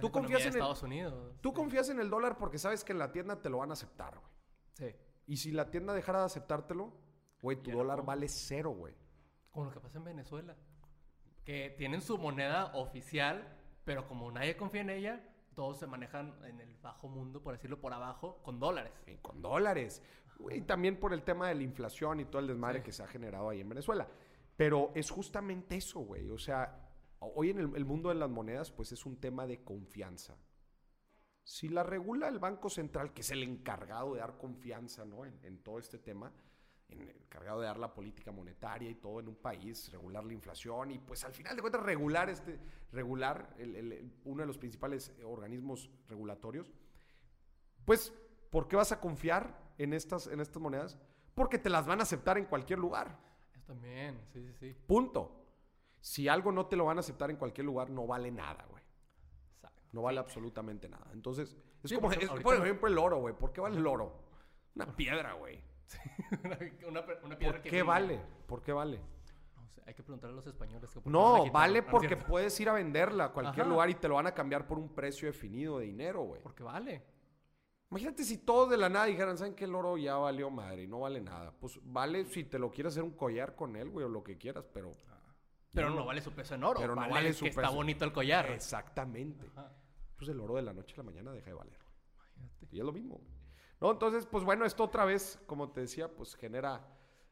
[0.00, 1.36] Tú confías en Estados Unidos.
[1.40, 3.72] Tú confías en el dólar porque sabes que en la tienda te lo van a
[3.74, 4.32] aceptar, güey.
[4.74, 4.96] Sí.
[5.26, 6.92] Y si la tienda dejara de aceptártelo,
[7.42, 8.94] güey, tu dólar vale cero, güey.
[9.50, 10.56] Como lo que pasa en Venezuela.
[11.44, 16.60] Que tienen su moneda oficial, pero como nadie confía en ella, todos se manejan en
[16.60, 18.92] el bajo mundo, por decirlo por abajo, con dólares.
[19.06, 20.02] Y con dólares.
[20.50, 23.06] Y también por el tema de la inflación y todo el desmadre que se ha
[23.06, 24.06] generado ahí en Venezuela.
[24.56, 26.30] Pero es justamente eso, güey.
[26.30, 26.85] O sea,
[27.20, 30.36] hoy en el, mundo de las monedas, pues es un tema de confianza.
[31.42, 35.24] Si la regula el Banco Central, que es el encargado de dar confianza ¿no?
[35.24, 36.32] en, todo este tema,
[36.88, 40.90] el encargado de dar la política monetaria y todo en un país, regular la inflación
[40.90, 42.58] y pues al final de cuentas regular, este,
[42.92, 43.56] regular
[44.24, 46.72] uno de los principales organismos regulatorios,
[47.84, 48.12] pues
[48.50, 50.98] ¿por qué vas a confiar en estas, en estas monedas?
[51.34, 53.18] Porque te las van a aceptar en cualquier lugar.
[53.66, 54.76] también, sí, sí, sí.
[54.86, 55.45] Punto.
[56.06, 58.84] Si algo no te lo van a aceptar en cualquier lugar, no vale nada, güey.
[59.90, 61.04] No vale absolutamente nada.
[61.12, 62.08] Entonces, es como,
[62.42, 63.34] por ejemplo, el oro, güey.
[63.34, 64.22] ¿Por qué vale el oro?
[64.76, 65.60] Una piedra, güey.
[66.86, 67.04] una,
[67.36, 68.20] piedra ¿Por qué vale?
[68.46, 69.00] ¿Por qué vale?
[69.56, 70.88] No sé, hay que preguntarle a los españoles.
[71.06, 74.32] no, vale porque puedes ir a venderla a cualquier lugar y te lo van a
[74.32, 76.40] cambiar por un precio definido de dinero, güey.
[76.40, 77.02] Porque vale.
[77.90, 80.86] Imagínate si todos de la nada dijeran, ¿saben que el oro ya valió madre y
[80.86, 81.50] no vale nada?
[81.58, 84.38] Pues vale si te lo quieres hacer un collar con él, güey, o lo que
[84.38, 84.92] quieras, pero...
[85.76, 86.80] Pero no, vale su peso en oro.
[86.80, 88.50] Pero no vale su que está bonito el collar.
[88.50, 89.50] Exactamente.
[90.16, 91.78] Pues el oro de la noche a la mañana deja de valer.
[92.70, 93.20] Y es lo mismo.
[93.80, 96.86] No, entonces, pues bueno, esto otra vez, como te decía, pues genera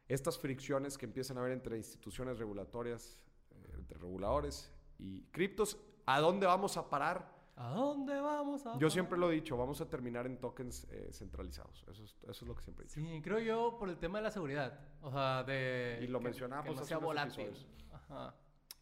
[0.08, 3.18] estas fricciones que empiezan a haber entre instituciones regulatorias,
[3.50, 5.78] eh, entre reguladores y criptos.
[6.06, 7.32] ¿A dónde vamos a parar?
[7.56, 11.10] ¿A dónde vamos a Yo siempre lo he dicho, vamos a terminar en tokens eh,
[11.12, 11.84] centralizados.
[11.88, 13.00] Eso es, eso es, lo que siempre he dicho.
[13.00, 14.78] Sí, creo yo por el tema de la seguridad.
[15.00, 16.00] O sea, de...
[16.02, 17.38] Y lo mencionamos hace unos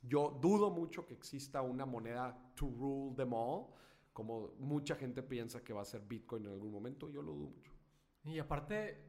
[0.02, 3.66] yo dudo mucho que exista una moneda to rule them all,
[4.12, 7.08] como mucha gente piensa que va a ser Bitcoin en algún momento.
[7.08, 7.72] Yo lo dudo mucho.
[8.24, 9.02] Y aparte,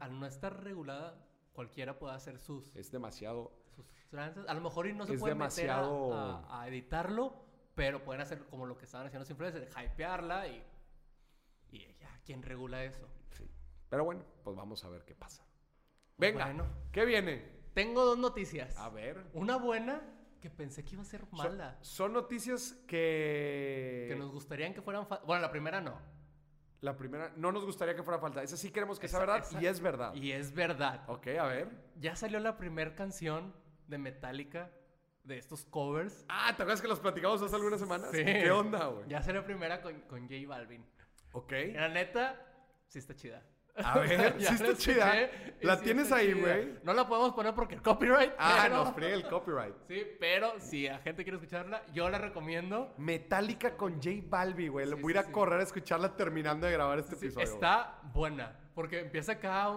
[0.00, 2.74] al no estar regulada, cualquiera puede hacer sus...
[2.74, 3.52] Es demasiado...
[3.74, 6.08] Sus A lo mejor y no se puede demasiado...
[6.08, 10.64] meter a, editarlo, pero pueden hacer como lo que estaban haciendo los influencers, hypearla y...
[11.70, 13.06] Y ya, ¿quién regula eso?
[13.32, 13.48] Sí.
[13.90, 15.44] Pero bueno, pues vamos a ver qué pasa.
[16.16, 16.52] Venga,
[16.90, 17.57] ¿qué viene?
[17.78, 18.76] Tengo dos noticias.
[18.76, 19.24] A ver.
[19.34, 20.02] Una buena
[20.40, 21.78] que pensé que iba a ser mala.
[21.80, 24.06] Son, noticias que...
[24.08, 25.06] Que nos gustarían que fueran...
[25.24, 25.96] Bueno, la primera no.
[26.80, 28.42] La primera, no nos gustaría que fuera falta.
[28.42, 30.12] Esa sí queremos que sea verdad y es verdad.
[30.12, 31.04] Y es verdad.
[31.06, 31.68] Ok, a ver.
[32.00, 33.54] Ya salió la primera canción
[33.86, 34.72] de Metallica
[35.22, 36.24] de estos covers.
[36.28, 38.10] Ah, ¿te acuerdas que los platicamos hace algunas semanas?
[38.10, 38.24] Sí.
[38.24, 39.08] ¿Qué onda, güey?
[39.08, 40.84] Ya salió primera con, con J Balvin.
[41.30, 41.52] Ok.
[41.74, 42.44] la neta,
[42.88, 43.44] sí está chida.
[43.84, 45.30] A ver, sí está chida.
[45.62, 46.78] La tienes ahí, güey.
[46.84, 48.32] No la podemos poner porque el copyright.
[48.38, 49.74] Ah, nos friega el copyright.
[49.88, 52.94] Sí, pero si la gente quiere escucharla, yo la recomiendo.
[52.96, 54.88] Metallica con J Balbi, güey.
[54.94, 57.44] voy a ir a correr a escucharla terminando de grabar este episodio.
[57.44, 58.56] Está buena.
[58.74, 59.68] Porque empieza acá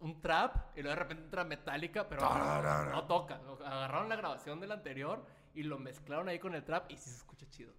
[0.00, 3.40] un, trap y luego de repente entra Metallica, pero no, toca.
[3.64, 7.16] Agarraron la grabación del anterior y lo mezclaron ahí con el trap y sí se
[7.16, 7.72] escucha chido.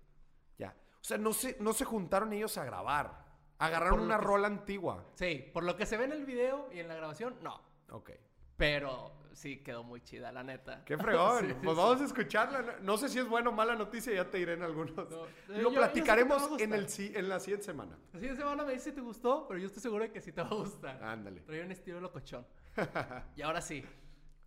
[0.58, 0.70] Ya.
[0.70, 3.24] O sea, no se, no se juntaron ellos a grabar.
[3.60, 5.06] Agarraron una rola antigua.
[5.16, 7.62] Sí, por lo que se ve en el video y en la grabación, no.
[7.92, 8.12] Ok.
[8.58, 10.84] Pero sí quedó muy chida, la neta.
[10.86, 11.58] Qué fregón.
[11.64, 12.78] pues vamos a escucharla.
[12.82, 14.94] No sé si es buena o mala noticia, ya te diré en algunos.
[15.48, 17.98] Lo platicaremos en, el, en la siguiente semana.
[18.14, 20.32] La siguiente semana me dice si te gustó, pero yo estoy seguro de que sí
[20.32, 21.04] te va a gustar.
[21.04, 21.42] Ándale.
[21.42, 22.46] Trae un estilo locochón.
[23.36, 23.84] y ahora sí.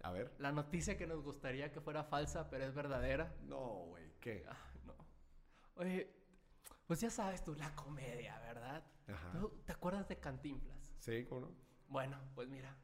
[0.03, 0.33] A ver.
[0.39, 3.35] La noticia que nos gustaría que fuera falsa, pero es verdadera.
[3.43, 4.05] No, güey.
[4.21, 4.45] ¿Qué?
[4.49, 4.95] Ah, no.
[5.77, 6.13] Oye,
[6.87, 8.85] pues ya sabes tú, la comedia, ¿verdad?
[9.09, 9.33] Ajá.
[9.65, 10.95] ¿Te acuerdas de Cantinflas?
[10.99, 11.51] Sí, ¿cómo no?
[11.89, 12.77] Bueno, pues mira,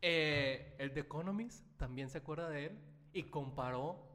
[0.00, 2.78] eh, el The Economist también se acuerda de él
[3.12, 4.14] y comparó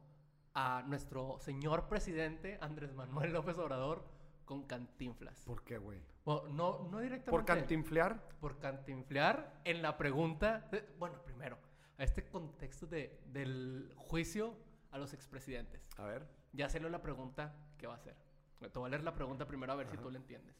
[0.53, 4.05] a nuestro señor presidente Andrés Manuel López Obrador
[4.45, 5.43] con Cantinflas.
[5.45, 5.99] ¿Por qué, güey?
[6.25, 7.31] no, no directamente.
[7.31, 8.21] ¿Por cantinflear?
[8.39, 10.69] Por cantinflear en la pregunta.
[10.97, 11.57] bueno, primero,
[11.97, 14.55] a este contexto de, del juicio
[14.91, 15.81] a los expresidentes.
[15.97, 16.27] A ver.
[16.53, 18.15] Ya sé la pregunta que va a hacer.
[18.59, 20.55] Te voy a leer la pregunta primero a ver si tú la entiendes.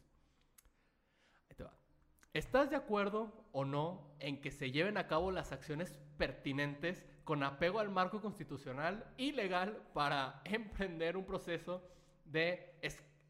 [2.32, 7.42] ¿Estás de acuerdo o no en que se lleven a cabo las acciones pertinentes con
[7.42, 11.82] apego al marco constitucional y legal para emprender un proceso
[12.24, 12.78] de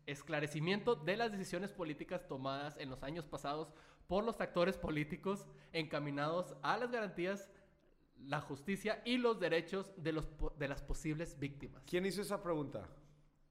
[0.04, 3.72] esclarecimiento de las decisiones políticas tomadas en los años pasados
[4.06, 7.48] por los actores políticos encaminados a las garantías,
[8.18, 11.82] la justicia y los derechos de, los, de las posibles víctimas?
[11.86, 12.86] ¿Quién hizo esa pregunta?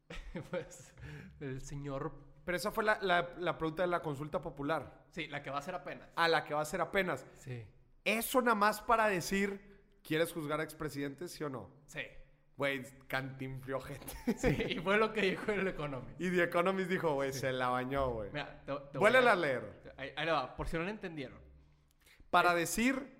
[0.51, 0.93] pues
[1.39, 2.97] el señor pero esa fue la,
[3.37, 5.03] la, pregunta de la consulta popular.
[5.11, 6.09] Sí, la que va a ser apenas.
[6.15, 7.23] A la que va a ser apenas.
[7.35, 7.63] Sí.
[8.03, 9.61] Eso nada más para decir,
[10.01, 11.69] ¿quieres juzgar a expresidentes, sí o no?
[11.85, 12.01] Sí.
[12.57, 14.07] Güey, cantinfrió gente.
[14.39, 16.19] Sí, y fue lo que dijo el Economist.
[16.19, 18.31] Y The Economist dijo, güey, se la bañó, güey.
[18.31, 19.35] Mira, te, a...
[19.35, 19.93] leer.
[19.95, 21.37] Ahí, ahí va, por si no lo entendieron.
[22.31, 23.15] Para decir,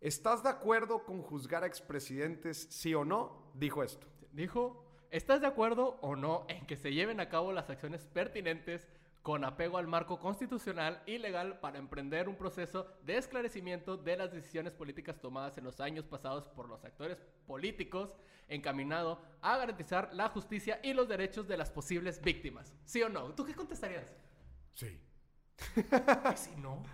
[0.00, 3.52] ¿estás de acuerdo con juzgar a expresidentes, sí o no?
[3.54, 4.08] Dijo esto.
[4.32, 8.88] Dijo, ¿Estás de acuerdo o no en que se lleven a cabo las acciones pertinentes
[9.22, 14.32] con apego al marco constitucional y legal para emprender un proceso de esclarecimiento de las
[14.32, 18.14] decisiones políticas tomadas en los años pasados por los actores políticos
[18.48, 22.72] encaminado a garantizar la justicia y los derechos de las posibles víctimas?
[22.84, 23.34] ¿Sí o no?
[23.34, 24.14] ¿Tú qué contestarías?
[24.74, 25.00] Sí.
[26.32, 26.84] ¿Y si no?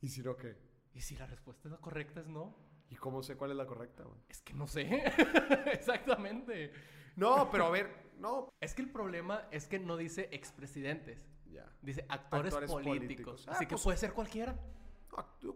[0.00, 0.56] ¿Y si no qué?
[0.94, 2.56] ¿Y si la respuesta correcta es no?
[2.88, 4.04] ¿Y cómo sé cuál es la correcta?
[4.28, 4.82] Es que no sé.
[5.72, 6.72] Exactamente.
[7.16, 8.48] No, pero a ver, no.
[8.60, 11.26] Es que el problema es que no dice expresidentes.
[11.50, 11.66] Ya.
[11.82, 13.46] Dice actores, políticos.
[13.48, 14.58] Así ah, que pues puede ser cualquiera.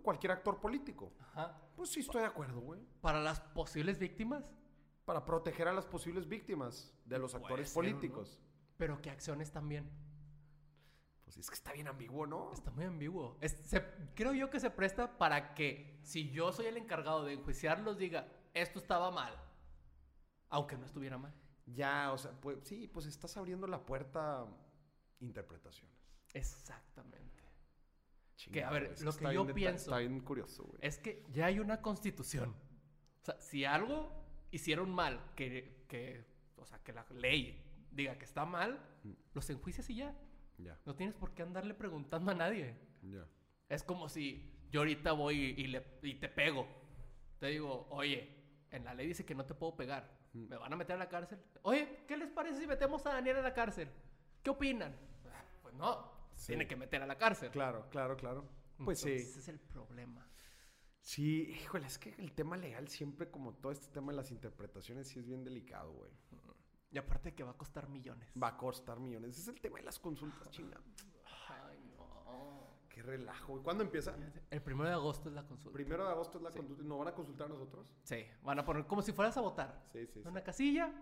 [0.03, 1.13] Cualquier actor político.
[1.21, 1.61] Ajá.
[1.77, 2.81] Pues sí, estoy de acuerdo, güey.
[3.01, 4.45] ¿Para las posibles víctimas?
[5.05, 8.41] Para proteger a las posibles víctimas de los actores políticos.
[8.77, 9.91] Pero ¿qué acciones también?
[11.31, 12.53] Pues es que está bien ambiguo, ¿no?
[12.53, 13.39] Está muy ambiguo.
[14.17, 18.27] creo yo que se presta para que si yo soy el encargado de enjuiciarlos diga,
[18.53, 19.41] esto estaba mal.
[20.49, 21.33] Aunque no estuviera mal.
[21.67, 24.49] Ya, o sea, pues sí, pues estás abriendo la puerta a
[25.21, 25.97] interpretaciones.
[26.35, 27.45] Exactamente.
[28.51, 29.85] que, a ver, lo que yo pienso.
[29.85, 30.81] Está bien curioso, güey.
[30.83, 32.57] Es que ya hay una constitución.
[33.23, 34.13] O sea, si algo
[34.51, 39.13] hicieron mal, que, que o sea, que la ley diga que está mal, mm.
[39.33, 40.13] los enjuicias y ya.
[40.85, 42.77] No tienes por qué andarle preguntando a nadie.
[43.69, 46.67] Es como si yo ahorita voy y, le, y te pego.
[47.39, 48.29] Te digo, oye,
[48.71, 50.19] en la ley dice que no te puedo pegar.
[50.33, 51.41] ¿Me van a meter a la cárcel?
[51.63, 53.89] Oye, ¿qué les parece si metemos a Daniel a la cárcel?
[54.43, 54.97] ¿Qué opinan?
[55.63, 56.13] Pues no,
[56.47, 57.51] tiene que meter a la cárcel.
[57.51, 58.49] Claro, claro, claro.
[58.85, 59.13] Pues sí.
[59.13, 60.27] Ese es el problema.
[61.01, 65.09] Sí, híjole, es que el tema legal siempre, como todo este tema de las interpretaciones,
[65.09, 66.11] sí es bien delicado, güey.
[66.93, 68.33] Y aparte que va a costar millones.
[68.41, 69.31] Va a costar millones.
[69.31, 70.81] Ese es el tema de las consultas, chinga.
[72.89, 73.63] Qué relajo.
[73.63, 74.15] ¿Cuándo empieza?
[74.51, 75.73] El primero de agosto es la consulta.
[75.73, 76.83] Primero de agosto es la consulta.
[76.83, 77.87] ¿No van a consultar a nosotros?
[78.03, 78.27] Sí.
[78.43, 79.85] Van a poner como si fueras a votar.
[79.93, 80.23] Sí, sí.
[80.25, 80.93] Una casilla,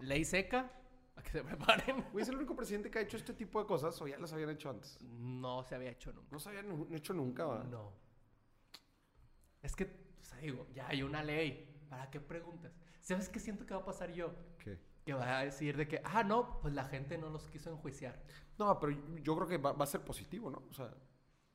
[0.00, 0.70] ley seca,
[1.16, 2.04] a que se preparen.
[2.18, 4.50] ¿Es el único presidente que ha hecho este tipo de cosas o ya las habían
[4.50, 5.00] hecho antes?
[5.02, 6.28] No se había hecho nunca.
[6.30, 7.64] No se habían hecho nunca, ¿va?
[7.64, 7.92] No.
[9.60, 9.84] Es que,
[10.20, 11.68] o sea, digo, ya hay una ley.
[11.90, 12.72] ¿Para qué preguntas?
[13.00, 14.32] ¿Sabes qué siento que va a pasar yo?
[14.58, 14.78] ¿Qué?
[15.04, 18.22] Que va a decir de que, ah, no, pues la gente no los quiso enjuiciar.
[18.58, 20.62] No, pero yo creo que va, va a ser positivo, ¿no?
[20.70, 20.94] O sea...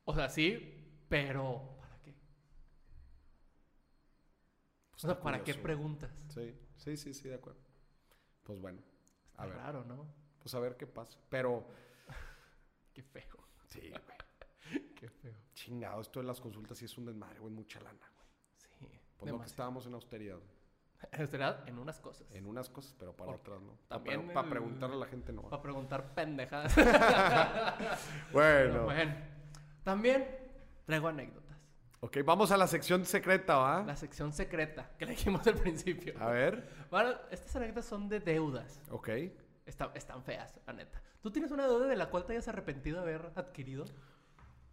[0.04, 2.14] O sea, sí, pero ¿para qué?
[4.90, 6.10] Pues o sea, ¿para qué preguntas?
[6.28, 7.60] Sí, sí, sí, sí, de acuerdo.
[8.42, 8.82] Pues bueno.
[9.34, 9.56] a ver.
[9.56, 10.06] raro, ¿no?
[10.38, 11.18] Pues a ver qué pasa.
[11.28, 11.66] Pero.
[12.94, 13.48] qué feo.
[13.66, 14.92] Sí, güey.
[14.96, 15.36] qué feo.
[15.52, 17.52] Chingado, esto de las consultas sí es un desmadre, güey.
[17.52, 18.28] Mucha lana, güey.
[18.56, 19.00] Sí.
[19.18, 20.38] Pues no que estábamos en austeridad.
[21.66, 22.26] En unas cosas.
[22.32, 23.78] En unas cosas, pero para otras no.
[23.88, 24.32] También.
[24.32, 25.42] Para, preguntarle a la gente no.
[25.42, 26.74] Para preguntar pendejadas.
[28.32, 28.84] bueno.
[28.84, 29.14] Bueno.
[29.84, 30.26] También
[30.84, 31.56] traigo anécdotas.
[32.00, 33.82] Ok, vamos a la sección secreta, ¿va?
[33.82, 36.14] La sección secreta que le dijimos al principio.
[36.20, 36.68] A ver.
[36.90, 38.80] Bueno, estas anécdotas son de deudas.
[38.90, 39.08] Ok.
[39.66, 41.02] están feas, la neta.
[41.20, 43.84] ¿Tú tienes una deuda de la cual te hayas arrepentido de haber adquirido?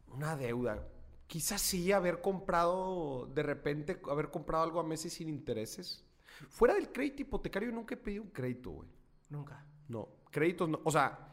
[0.08, 0.88] Una deuda.
[1.26, 6.05] Quizás sí haber comprado, de repente, haber comprado algo a meses sin intereses.
[6.50, 8.90] Fuera del crédito hipotecario, nunca he pedido un crédito, güey.
[9.30, 9.66] Nunca.
[9.88, 10.80] No, créditos no.
[10.84, 11.32] O sea,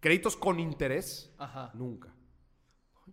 [0.00, 1.70] créditos con interés, Ajá.
[1.74, 2.14] nunca.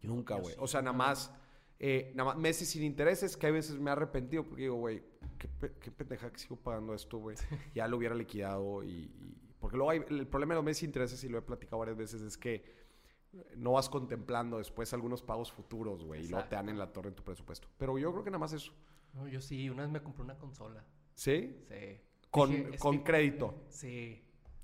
[0.02, 0.56] Yo- nunca, güey.
[0.60, 0.98] O sea, nada no.
[1.00, 1.34] más,
[1.80, 5.04] eh, nada más meses sin intereses, que a veces me he arrepentido porque digo, güey,
[5.38, 5.50] qué,
[5.80, 7.36] qué pendeja que sigo pagando esto, güey.
[7.76, 10.90] Ya lo hubiera liquidado y, y- Porque luego hay, el problema de los meses sin
[10.90, 12.80] intereses, y lo he platicado varias veces, es que
[13.56, 17.10] no vas contemplando después algunos pagos futuros, güey, y luego te dan en la torre
[17.10, 17.68] en tu presupuesto.
[17.78, 18.74] Pero yo creo que nada más eso.
[19.14, 20.84] No, yo sí, una vez me compré una consola.
[21.16, 21.66] ¿Sí?
[21.70, 22.00] Sí.
[22.30, 23.64] Con, Dije, con que- crédito.
[23.70, 24.24] Sí.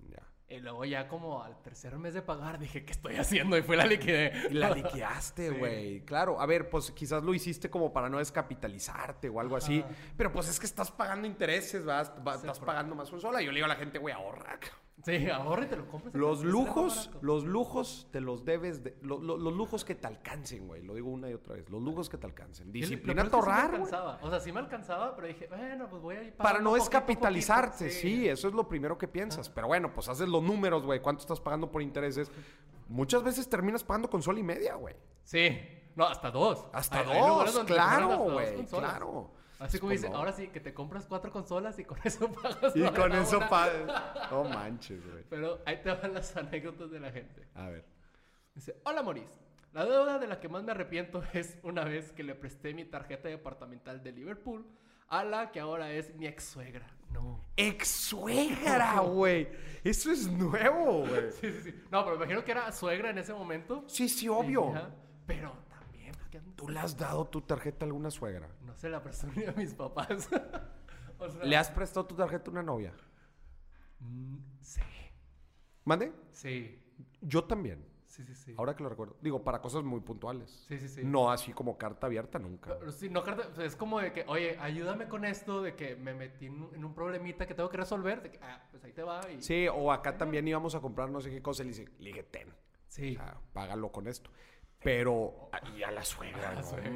[0.09, 0.23] Ya.
[0.49, 3.57] Y luego ya como al tercer mes de pagar dije, ¿qué estoy haciendo?
[3.57, 4.31] Y fue la liquidé.
[4.49, 5.55] Y la liquidaste, Sí.
[5.57, 6.01] güey.
[6.05, 9.83] Claro, a ver, pues quizás lo hiciste como para no descapitalizarte o algo así.
[10.15, 12.07] Pero pues es que estás pagando intereses, ¿vas?
[12.15, 13.41] Sí, estás pagando más consola.
[13.41, 14.57] Yo le digo a la gente, güey, ahorra.
[15.05, 16.13] Sí, ahorra y te lo compras.
[16.15, 18.97] Los lujos, los lujos te los debes de...
[19.01, 20.81] lo- lo- los lujos que te alcancen, güey.
[20.83, 21.69] Lo digo una y otra vez.
[21.69, 22.71] Los lujos que te alcancen.
[22.71, 23.79] Disciplina a sí ahorrar.
[24.21, 27.85] O sea, sí me alcanzaba, pero dije, bueno, pues voy a ir Para no descapitalizarte,
[27.85, 28.01] poquito.
[28.01, 28.27] sí.
[28.27, 29.49] eso es lo primero que piensas.
[29.49, 30.99] Pero bueno, pues haces los números, güey.
[30.99, 32.31] ¿Cuánto estás pagando por intereses?
[32.89, 34.95] Muchas veces terminas pagando consola y media, güey.
[35.23, 35.57] Sí.
[35.95, 36.65] No, hasta dos.
[36.73, 39.31] Hasta Hay- dos, claro, güey, claro.
[39.59, 42.75] Así como dice, ahora sí, que te compras cuatro consolas y con eso pagas.
[42.75, 43.49] Y con eso una.
[43.49, 43.69] pa...
[44.31, 45.23] No manches, güey.
[45.29, 47.47] Pero ahí te van las anécdotas de la gente.
[47.55, 47.85] A ver.
[48.53, 49.39] Dice, hola Maurice.
[49.73, 52.85] La deuda de la que más me arrepiento es una vez que le presté mi
[52.85, 54.65] tarjeta departamental de Liverpool
[55.09, 56.87] a la que ahora es mi ex suegra.
[57.11, 57.39] No.
[57.55, 59.47] Ex suegra, güey.
[59.83, 61.31] Eso es nuevo, güey.
[61.31, 61.83] Sí, sí, sí.
[61.89, 63.85] No, pero me imagino que era suegra en ese momento.
[63.87, 64.69] Sí, sí, obvio.
[64.69, 64.89] Ajá.
[65.25, 65.53] Pero
[66.37, 68.49] también, ¿por qué andas- ¿Tú le has dado tu tarjeta a alguna suegra?
[68.61, 70.29] No se la presté ni a mis papás.
[71.19, 72.93] o sea, ¿Le has prestado tu tarjeta a una novia?
[73.99, 74.81] mm, Sí.
[75.85, 76.11] ¿Mande?
[76.31, 76.79] Sí.
[77.21, 77.85] Yo también.
[78.07, 78.55] Sí, sí, sí.
[78.57, 79.15] Ahora que lo recuerdo.
[79.21, 80.65] Digo, para cosas muy puntuales.
[80.67, 81.01] Sí, sí, sí.
[81.03, 82.77] No así como carta abierta nunca.
[82.79, 85.75] Pero sí, no, carta- o sea, es como de que, oye, ayúdame con esto, de
[85.75, 88.23] que me metí en un, en un problemita que tengo que resolver.
[88.23, 89.21] De que, ah, pues ahí te va.
[89.31, 89.41] Y...
[89.41, 92.05] Sí, o acá también íbamos a comprar no sé qué cosa y le dije, le
[92.09, 92.53] dije, ten.
[92.87, 93.11] Sí.
[93.11, 94.31] O sea, págalo con esto.
[94.87, 96.53] Pero, y a la suegra,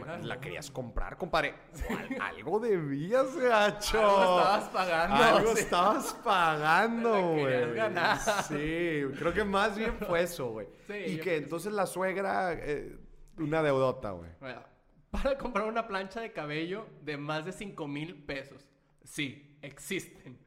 [0.08, 1.56] A la querías comprar, compadre.
[1.89, 3.99] Al- algo debías, gacho.
[3.99, 5.15] Algo estabas pagando.
[5.17, 5.60] Algo sí.
[5.60, 7.73] estabas pagando, güey.
[7.73, 8.17] ganar.
[8.47, 10.67] Sí, creo que más bien fue eso, güey.
[10.88, 12.97] Sí, y que entonces la suegra, eh,
[13.38, 14.30] una deudota, güey.
[14.39, 14.63] Bueno,
[15.10, 18.69] para comprar una plancha de cabello de más de 5 mil pesos.
[19.04, 20.39] Sí, existen.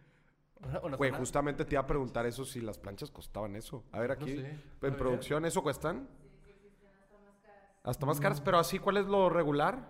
[0.96, 3.85] Güey, justamente te iba a preguntar eso si las planchas costaban eso.
[3.92, 4.46] A ver, aquí, sé.
[4.46, 4.96] A en ver.
[4.96, 6.09] producción, ¿eso cuestan?
[7.84, 9.88] Hasta más caras, pero así, ¿cuál es lo regular?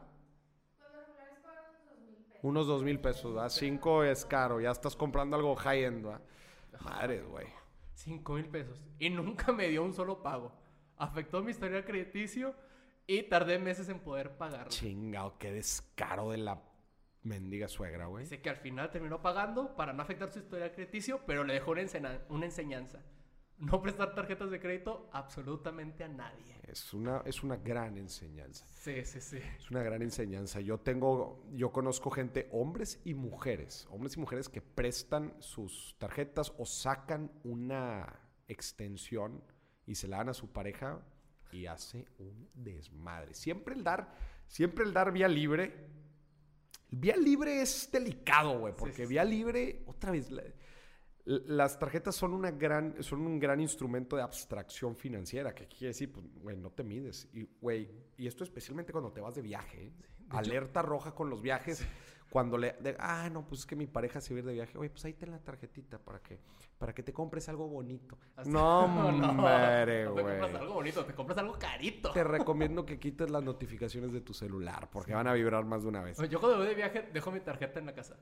[2.43, 3.49] Unos dos mil pesos, ¿verdad?
[3.49, 6.21] Cinco es caro, ya estás comprando algo high-end, ¿verdad?
[6.85, 7.47] Madre, güey.
[7.95, 8.83] 5 mil pesos.
[8.99, 10.53] Y nunca me dio un solo pago.
[10.99, 12.55] Afectó mi historial crediticio
[13.07, 14.69] y tardé meses en poder pagarlo.
[14.71, 16.61] Chingado, qué descaro de la
[17.23, 18.25] mendiga suegra, güey.
[18.25, 21.71] Dice que al final terminó pagando para no afectar su historial crediticio, pero le dejó
[21.71, 23.01] una, ensena- una enseñanza.
[23.59, 26.57] No prestar tarjetas de crédito absolutamente a nadie.
[26.67, 28.67] Es una, es una gran enseñanza.
[28.81, 29.39] Sí, sí, sí.
[29.59, 30.61] Es una gran enseñanza.
[30.61, 36.53] Yo tengo, yo conozco gente, hombres y mujeres, hombres y mujeres que prestan sus tarjetas
[36.59, 39.43] o sacan una extensión
[39.87, 41.01] y se la dan a su pareja
[41.53, 43.35] y hace un desmadre.
[43.35, 44.15] Siempre el dar,
[44.49, 45.91] siempre el dar vía libre.
[46.91, 49.09] Vía libre es delicado, güey, porque sí, sí.
[49.09, 50.31] vía libre, otra vez,
[51.27, 56.13] las tarjetas son, una gran, son un gran instrumento de abstracción financiera, que quiere decir,
[56.13, 57.29] pues, güey, no te mides.
[57.33, 59.87] Y, güey, y esto especialmente cuando te vas de viaje.
[59.87, 59.93] ¿eh?
[60.31, 61.87] Alerta roja con los viajes.
[62.31, 62.73] Cuando le...
[62.81, 64.77] de, ah, no, pues es que mi pareja se va a ir de viaje.
[64.77, 66.41] Oye, pues ahí ten la tarjetita para que,
[66.79, 68.19] para que te compres algo bonito.
[68.35, 70.41] Hasta- No, hombre, no te güey.
[70.41, 72.11] compras algo bonito, te compras algo carito.
[72.13, 75.89] Te recomiendo que quites las notificaciones de tu celular porque van a vibrar más de
[75.91, 76.19] una vez.
[76.29, 78.17] Yo cuando voy de viaje dejo mi tarjeta en la casa.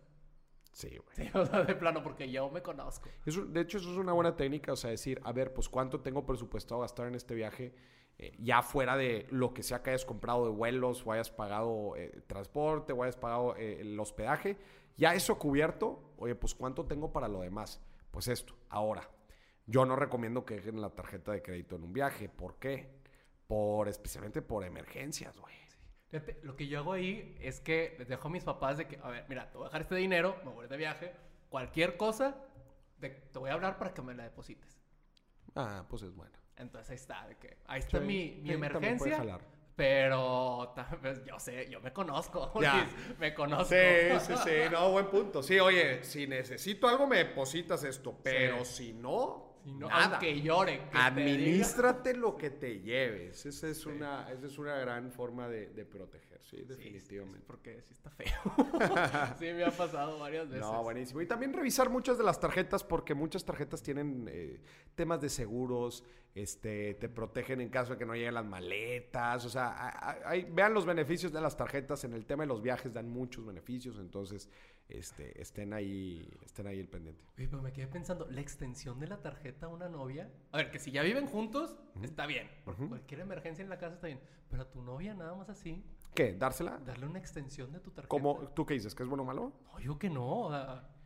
[0.72, 1.28] Sí, güey.
[1.28, 3.08] Sí, o sea, de plano, porque yo me conozco.
[3.26, 6.00] Eso- de hecho, eso es una buena técnica, o sea, decir, a ver, pues cuánto
[6.00, 7.74] tengo presupuestado gastar en este viaje,
[8.18, 11.94] eh, ya fuera de lo que sea que hayas comprado de vuelos, o hayas pagado
[11.96, 14.56] eh, transporte, o hayas pagado eh, el hospedaje,
[14.96, 17.80] ya eso cubierto, oye, pues cuánto tengo para lo demás.
[18.10, 19.10] Pues esto, ahora,
[19.66, 22.90] yo no recomiendo que dejen la tarjeta de crédito en un viaje, ¿por qué?
[23.46, 25.54] Por, especialmente por emergencias, güey.
[26.42, 29.08] Lo que yo hago ahí es que les dejo a mis papás de que, a
[29.08, 31.12] ver, mira, te voy a dejar este dinero, me voy de viaje,
[31.48, 32.36] cualquier cosa,
[33.00, 34.78] te, te voy a hablar para que me la deposites.
[35.54, 36.36] Ah, pues es bueno.
[36.56, 39.16] Entonces ahí está, de que ahí está Sí, mi, mi emergencia.
[39.16, 39.40] jalar.
[39.74, 42.52] Pero pues, yo sé, yo me conozco.
[42.60, 42.74] Ya.
[42.74, 43.64] Luis, me conozco.
[43.74, 45.42] Sí, sí, sí, no, buen punto.
[45.42, 48.84] Sí, oye, si necesito algo me depositas esto, pero Sí.
[48.86, 49.51] si no,
[49.90, 50.82] aunque llore.
[50.92, 53.46] Administrate lo que te lleves.
[53.46, 57.44] Esa es, una, esa es una gran forma de, proteger, sí, definitivamente.
[57.46, 58.32] porque sí está feo.
[59.38, 60.60] sí, me ha pasado varias veces.
[60.60, 61.20] No, buenísimo.
[61.20, 64.60] Y también revisar muchas de las tarjetas, porque muchas tarjetas tienen eh,
[64.94, 66.04] temas de seguros,
[66.34, 69.44] este, te protegen en caso de que no lleguen las maletas.
[69.44, 70.18] O sea,
[70.50, 72.04] vean los beneficios de las tarjetas.
[72.04, 74.48] En el tema de los viajes dan muchos beneficios, entonces
[74.98, 77.24] este, estén ahí, estén ahí el pendiente.
[77.36, 80.30] Oye, pero me quedé pensando, la extensión de la tarjeta a una novia.
[80.52, 82.48] A ver, que si ya viven juntos, está bien.
[82.64, 84.20] cualquier emergencia en la casa está bien.
[84.48, 85.84] Pero a tu novia nada más así.
[86.14, 86.34] ¿Qué?
[86.34, 86.78] ¿Dársela?
[86.78, 88.08] Darle una extensión de tu tarjeta.
[88.08, 88.52] ¿Cómo?
[88.54, 88.94] ¿Tú qué dices?
[88.94, 89.52] ¿Que es bueno o malo?
[89.64, 90.50] No, yo que no.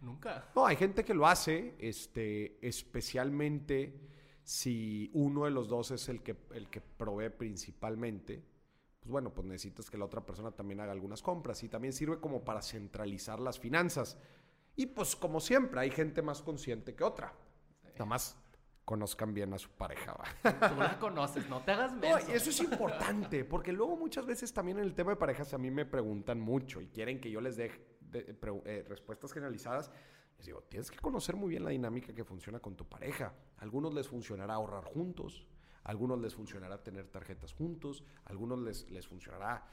[0.01, 0.51] nunca.
[0.55, 4.01] No, hay gente que lo hace, este, especialmente
[4.43, 8.45] si uno de los dos es el que, el que provee principalmente
[9.07, 12.19] pues bueno, pues necesitas que la otra persona también haga algunas compras y también sirve
[12.19, 14.19] como para centralizar las finanzas.
[14.75, 17.33] Y pues como siempre, hay gente más consciente que otra.
[17.93, 18.37] Nada más
[18.85, 20.17] conozcan bien a su pareja.
[20.43, 22.29] Tú la conoces, no te hagas menos.
[22.29, 25.71] eso es importante, porque luego muchas veces también en el tema de parejas a mí
[25.71, 27.71] me preguntan mucho y quieren que yo les dé
[28.13, 29.93] eh, respuestas generalizadas.
[30.37, 33.33] Les digo, tienes que conocer muy bien la dinámica que funciona con tu pareja.
[33.57, 35.47] A algunos les funcionará ahorrar juntos,
[35.87, 39.65] algunos les funcionará tener tarjetas juntos, algunos les, les funcionará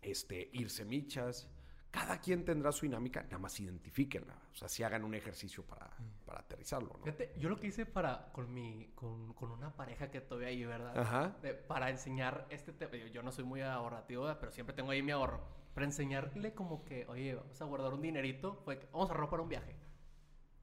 [0.00, 1.48] este, irse michas.
[1.90, 4.34] Cada quien tendrá su dinámica, nada más identifíquenla.
[4.52, 5.90] O sea, si hagan un ejercicio para,
[6.24, 7.04] para aterrizarlo, ¿no?
[7.04, 10.64] Fíjate, yo lo que hice para, con, mi, con, con una pareja que todavía hay,
[10.64, 10.96] ¿verdad?
[10.98, 11.36] Ajá.
[11.66, 12.96] para enseñar este tema.
[12.96, 15.42] Yo no soy muy ahorrativo, pero siempre tengo ahí mi ahorro.
[15.74, 18.62] Para enseñarle como que, oye, vamos a guardar un dinerito,
[18.92, 19.74] vamos a ahorrar para un viaje.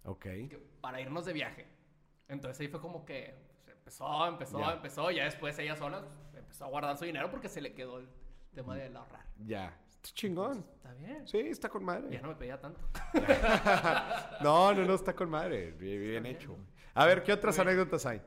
[0.05, 0.27] Ok.
[0.81, 1.67] para irnos de viaje.
[2.27, 3.42] Entonces ahí fue como que
[3.83, 5.11] empezó, empezó, empezó.
[5.11, 6.03] Ya después ella sola
[6.33, 8.07] empezó a guardar su dinero porque se le quedó el
[8.55, 9.25] tema de ahorrar.
[9.45, 9.77] Ya.
[9.89, 10.65] Está chingón.
[10.75, 11.27] Está bien.
[11.27, 12.09] Sí, está con madre.
[12.11, 12.79] Ya no me pedía tanto.
[14.41, 15.71] no, no, no, está con madre.
[15.71, 16.57] Bien, hecho.
[16.93, 18.21] A ver, ¿qué otras anécdotas hay?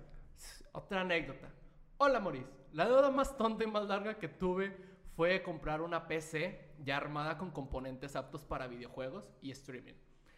[0.73, 1.49] Otra anécdota.
[1.99, 2.51] Hola, Maurice.
[2.73, 4.77] La deuda más tonta y más larga que tuve
[5.17, 9.95] fue comprar una PC ya armada con componentes aptos para videojuegos y streaming.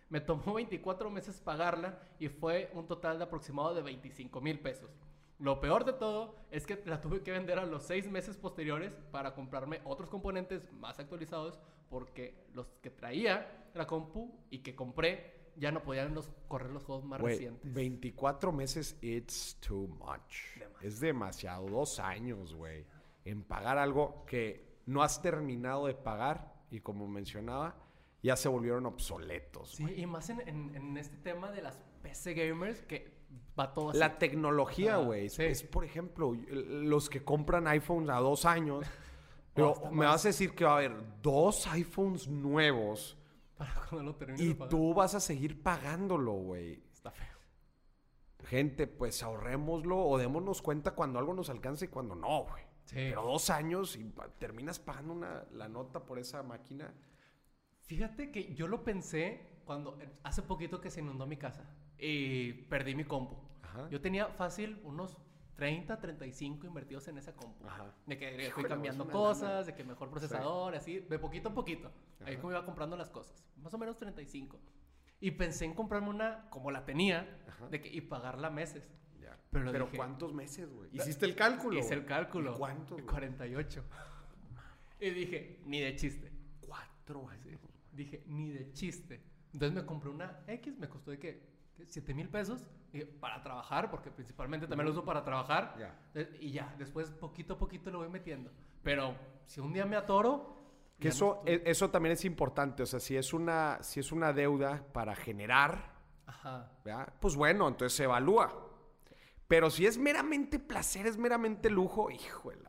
[0.08, 4.90] Me tomó 24 meses pagarla y fue un total de aproximado de 25 mil pesos.
[5.38, 8.92] Lo peor de todo es que la tuve que vender a los seis meses posteriores
[9.12, 15.38] para comprarme otros componentes más actualizados porque los que traía la compu y que compré
[15.56, 17.72] ya no podían los, correr los juegos más recientes.
[17.72, 20.60] 24 meses, it's too much.
[20.80, 21.66] Es demasiado.
[21.66, 22.86] Dos años, güey.
[23.24, 27.76] En pagar algo que no has terminado de pagar y como mencionaba,
[28.22, 29.72] ya se volvieron obsoletos.
[29.72, 33.17] Sí, y más en, en, este tema de las PC gamers que
[33.58, 33.98] va todo así.
[33.98, 35.26] La tecnología, güey.
[35.26, 38.84] Es, por ejemplo, los que compran iPhones a dos años.
[39.54, 43.16] pero me vas a decir que va a haber dos iPhones nuevos.
[43.58, 46.82] Para cuando lo Y tú vas a seguir pagándolo, güey.
[46.92, 47.38] Está feo.
[48.44, 52.62] Gente, pues ahorrémoslo o démonos cuenta cuando algo nos alcance y cuando no, güey.
[52.84, 52.94] Sí.
[52.94, 56.94] Pero dos años y terminas pagando una, la nota por esa máquina.
[57.82, 61.68] Fíjate que yo lo pensé cuando hace poquito que se inundó mi casa
[61.98, 63.36] y perdí mi compu.
[63.90, 65.16] Yo tenía fácil unos
[65.56, 67.64] 30, 35 invertidos en esa compu.
[68.06, 71.90] De que fui cambiando cosas, de que mejor procesador, así, de poquito a poquito.
[72.24, 73.44] Ahí como iba comprando las cosas.
[73.56, 74.58] Más o menos 35.
[75.20, 77.26] Y pensé en comprarme una como la tenía
[77.70, 78.94] de que, y pagarla meses.
[79.50, 80.90] Pero, ¿cuántos meses, güey?
[80.92, 81.78] ¿Hiciste el cálculo?
[81.78, 82.56] Hice el cálculo.
[82.56, 83.00] ¿Cuántos?
[83.02, 83.84] 48.
[85.00, 86.30] y dije, ni de chiste.
[86.60, 87.58] Cuatro años.
[87.92, 89.22] Dije, ni de chiste.
[89.52, 91.57] Entonces me compré una X, me costó de qué?
[91.86, 92.66] 7 mil pesos
[93.20, 95.74] para trabajar, porque principalmente también lo uso para trabajar.
[96.14, 98.50] Eh, y ya, después poquito a poquito lo voy metiendo.
[98.82, 99.14] Pero
[99.46, 100.56] si un día me atoro...
[100.98, 104.32] Que eso, e, eso también es importante, o sea, si es una, si es una
[104.32, 105.92] deuda para generar,
[106.26, 106.72] Ajá.
[107.20, 108.52] pues bueno, entonces se evalúa.
[109.46, 112.68] Pero si es meramente placer, es meramente lujo, híjole,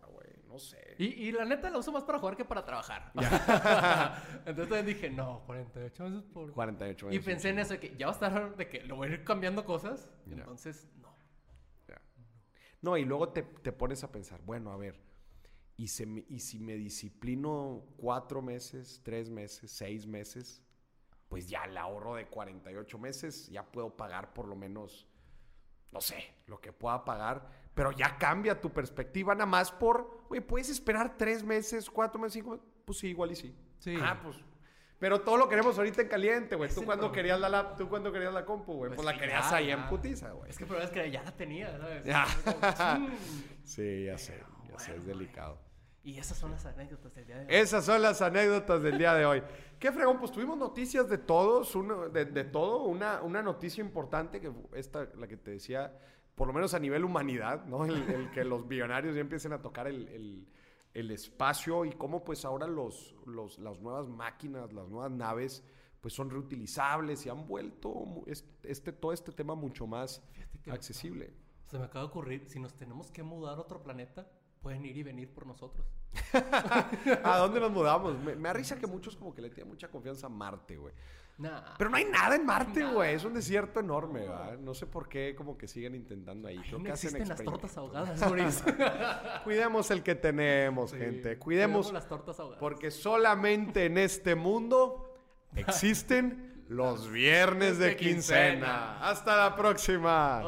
[0.59, 0.95] no sé.
[0.97, 3.11] Y, la neta la uso más para jugar que para trabajar.
[4.45, 6.51] Entonces también dije, no, 48 meses por...
[6.51, 7.21] 48 meses.
[7.21, 9.11] Y pensé en eso, de que ya va a estar, de que lo voy a
[9.11, 10.09] ir cambiando cosas.
[10.25, 11.09] Entonces, no.
[12.81, 15.01] No, y luego te, te, pones a pensar, bueno, a ver,
[15.75, 20.63] ¿y, se ¿y si me disciplino cuatro meses, tres meses, seis meses?
[21.27, 25.09] Pues ya el ahorro de 48 meses, ya puedo pagar por lo menos,
[25.91, 30.41] no sé, lo que pueda pagar pero ya cambia tu perspectiva nada más por, güey,
[30.41, 32.65] puedes esperar tres meses, cuatro meses, cinco meses.
[32.85, 33.55] Pues sí, igual y sí.
[33.79, 33.97] Sí.
[34.01, 34.37] Ah, pues.
[34.99, 36.69] Pero todo lo queremos ahorita en caliente, güey.
[36.69, 38.89] ¿Tú cuando querías la, tú cuando querías la compu, güey?
[38.89, 40.49] Pues, pues, la querías ahí en putiza, güey.
[40.49, 42.03] Es que el problema es que ya la tenía, ¿sabes?
[43.63, 44.43] sí, ya sé.
[44.69, 45.57] Ya sé, es delicado.
[46.03, 47.47] Y esas son las anécdotas del día de hoy.
[47.49, 49.43] Esas son las anécdotas del día de hoy.
[49.79, 52.83] Qué fregón, pues tuvimos noticias de todos, uno, de, de, todo.
[52.83, 55.93] Una, una noticia importante, que esta, la que te decía,
[56.39, 57.83] por lo menos a nivel humanidad, ¿no?
[57.83, 60.47] El, el que los billonarios ya empiecen a tocar el, el,
[60.93, 65.65] el espacio y cómo pues ahora los, los, las nuevas máquinas, las nuevas naves,
[65.99, 68.23] pues son reutilizables y han vuelto
[68.63, 70.23] este, todo este tema mucho más
[70.71, 71.33] accesible.
[71.65, 74.25] Se me acaba de ocurrir, si nos tenemos que mudar a otro planeta,
[74.61, 75.85] pueden ir y venir por nosotros.
[77.25, 78.17] ¿A dónde nos mudamos?
[78.17, 80.93] Me, me risa que muchos como que le tienen mucha confianza a Marte, güey.
[81.77, 83.15] Pero no hay nada en Marte, güey.
[83.15, 84.57] Es un desierto enorme, ¿verdad?
[84.57, 86.57] No sé por qué como que siguen intentando ahí.
[86.57, 88.21] Creo que hacen las tortas ahogadas,
[89.43, 91.37] Cuidemos el que tenemos, gente.
[91.37, 92.59] Cuidemos, las tortas ahogadas.
[92.59, 95.13] Porque solamente en este mundo
[95.55, 98.99] existen los viernes de quincena.
[98.99, 100.43] Hasta la próxima.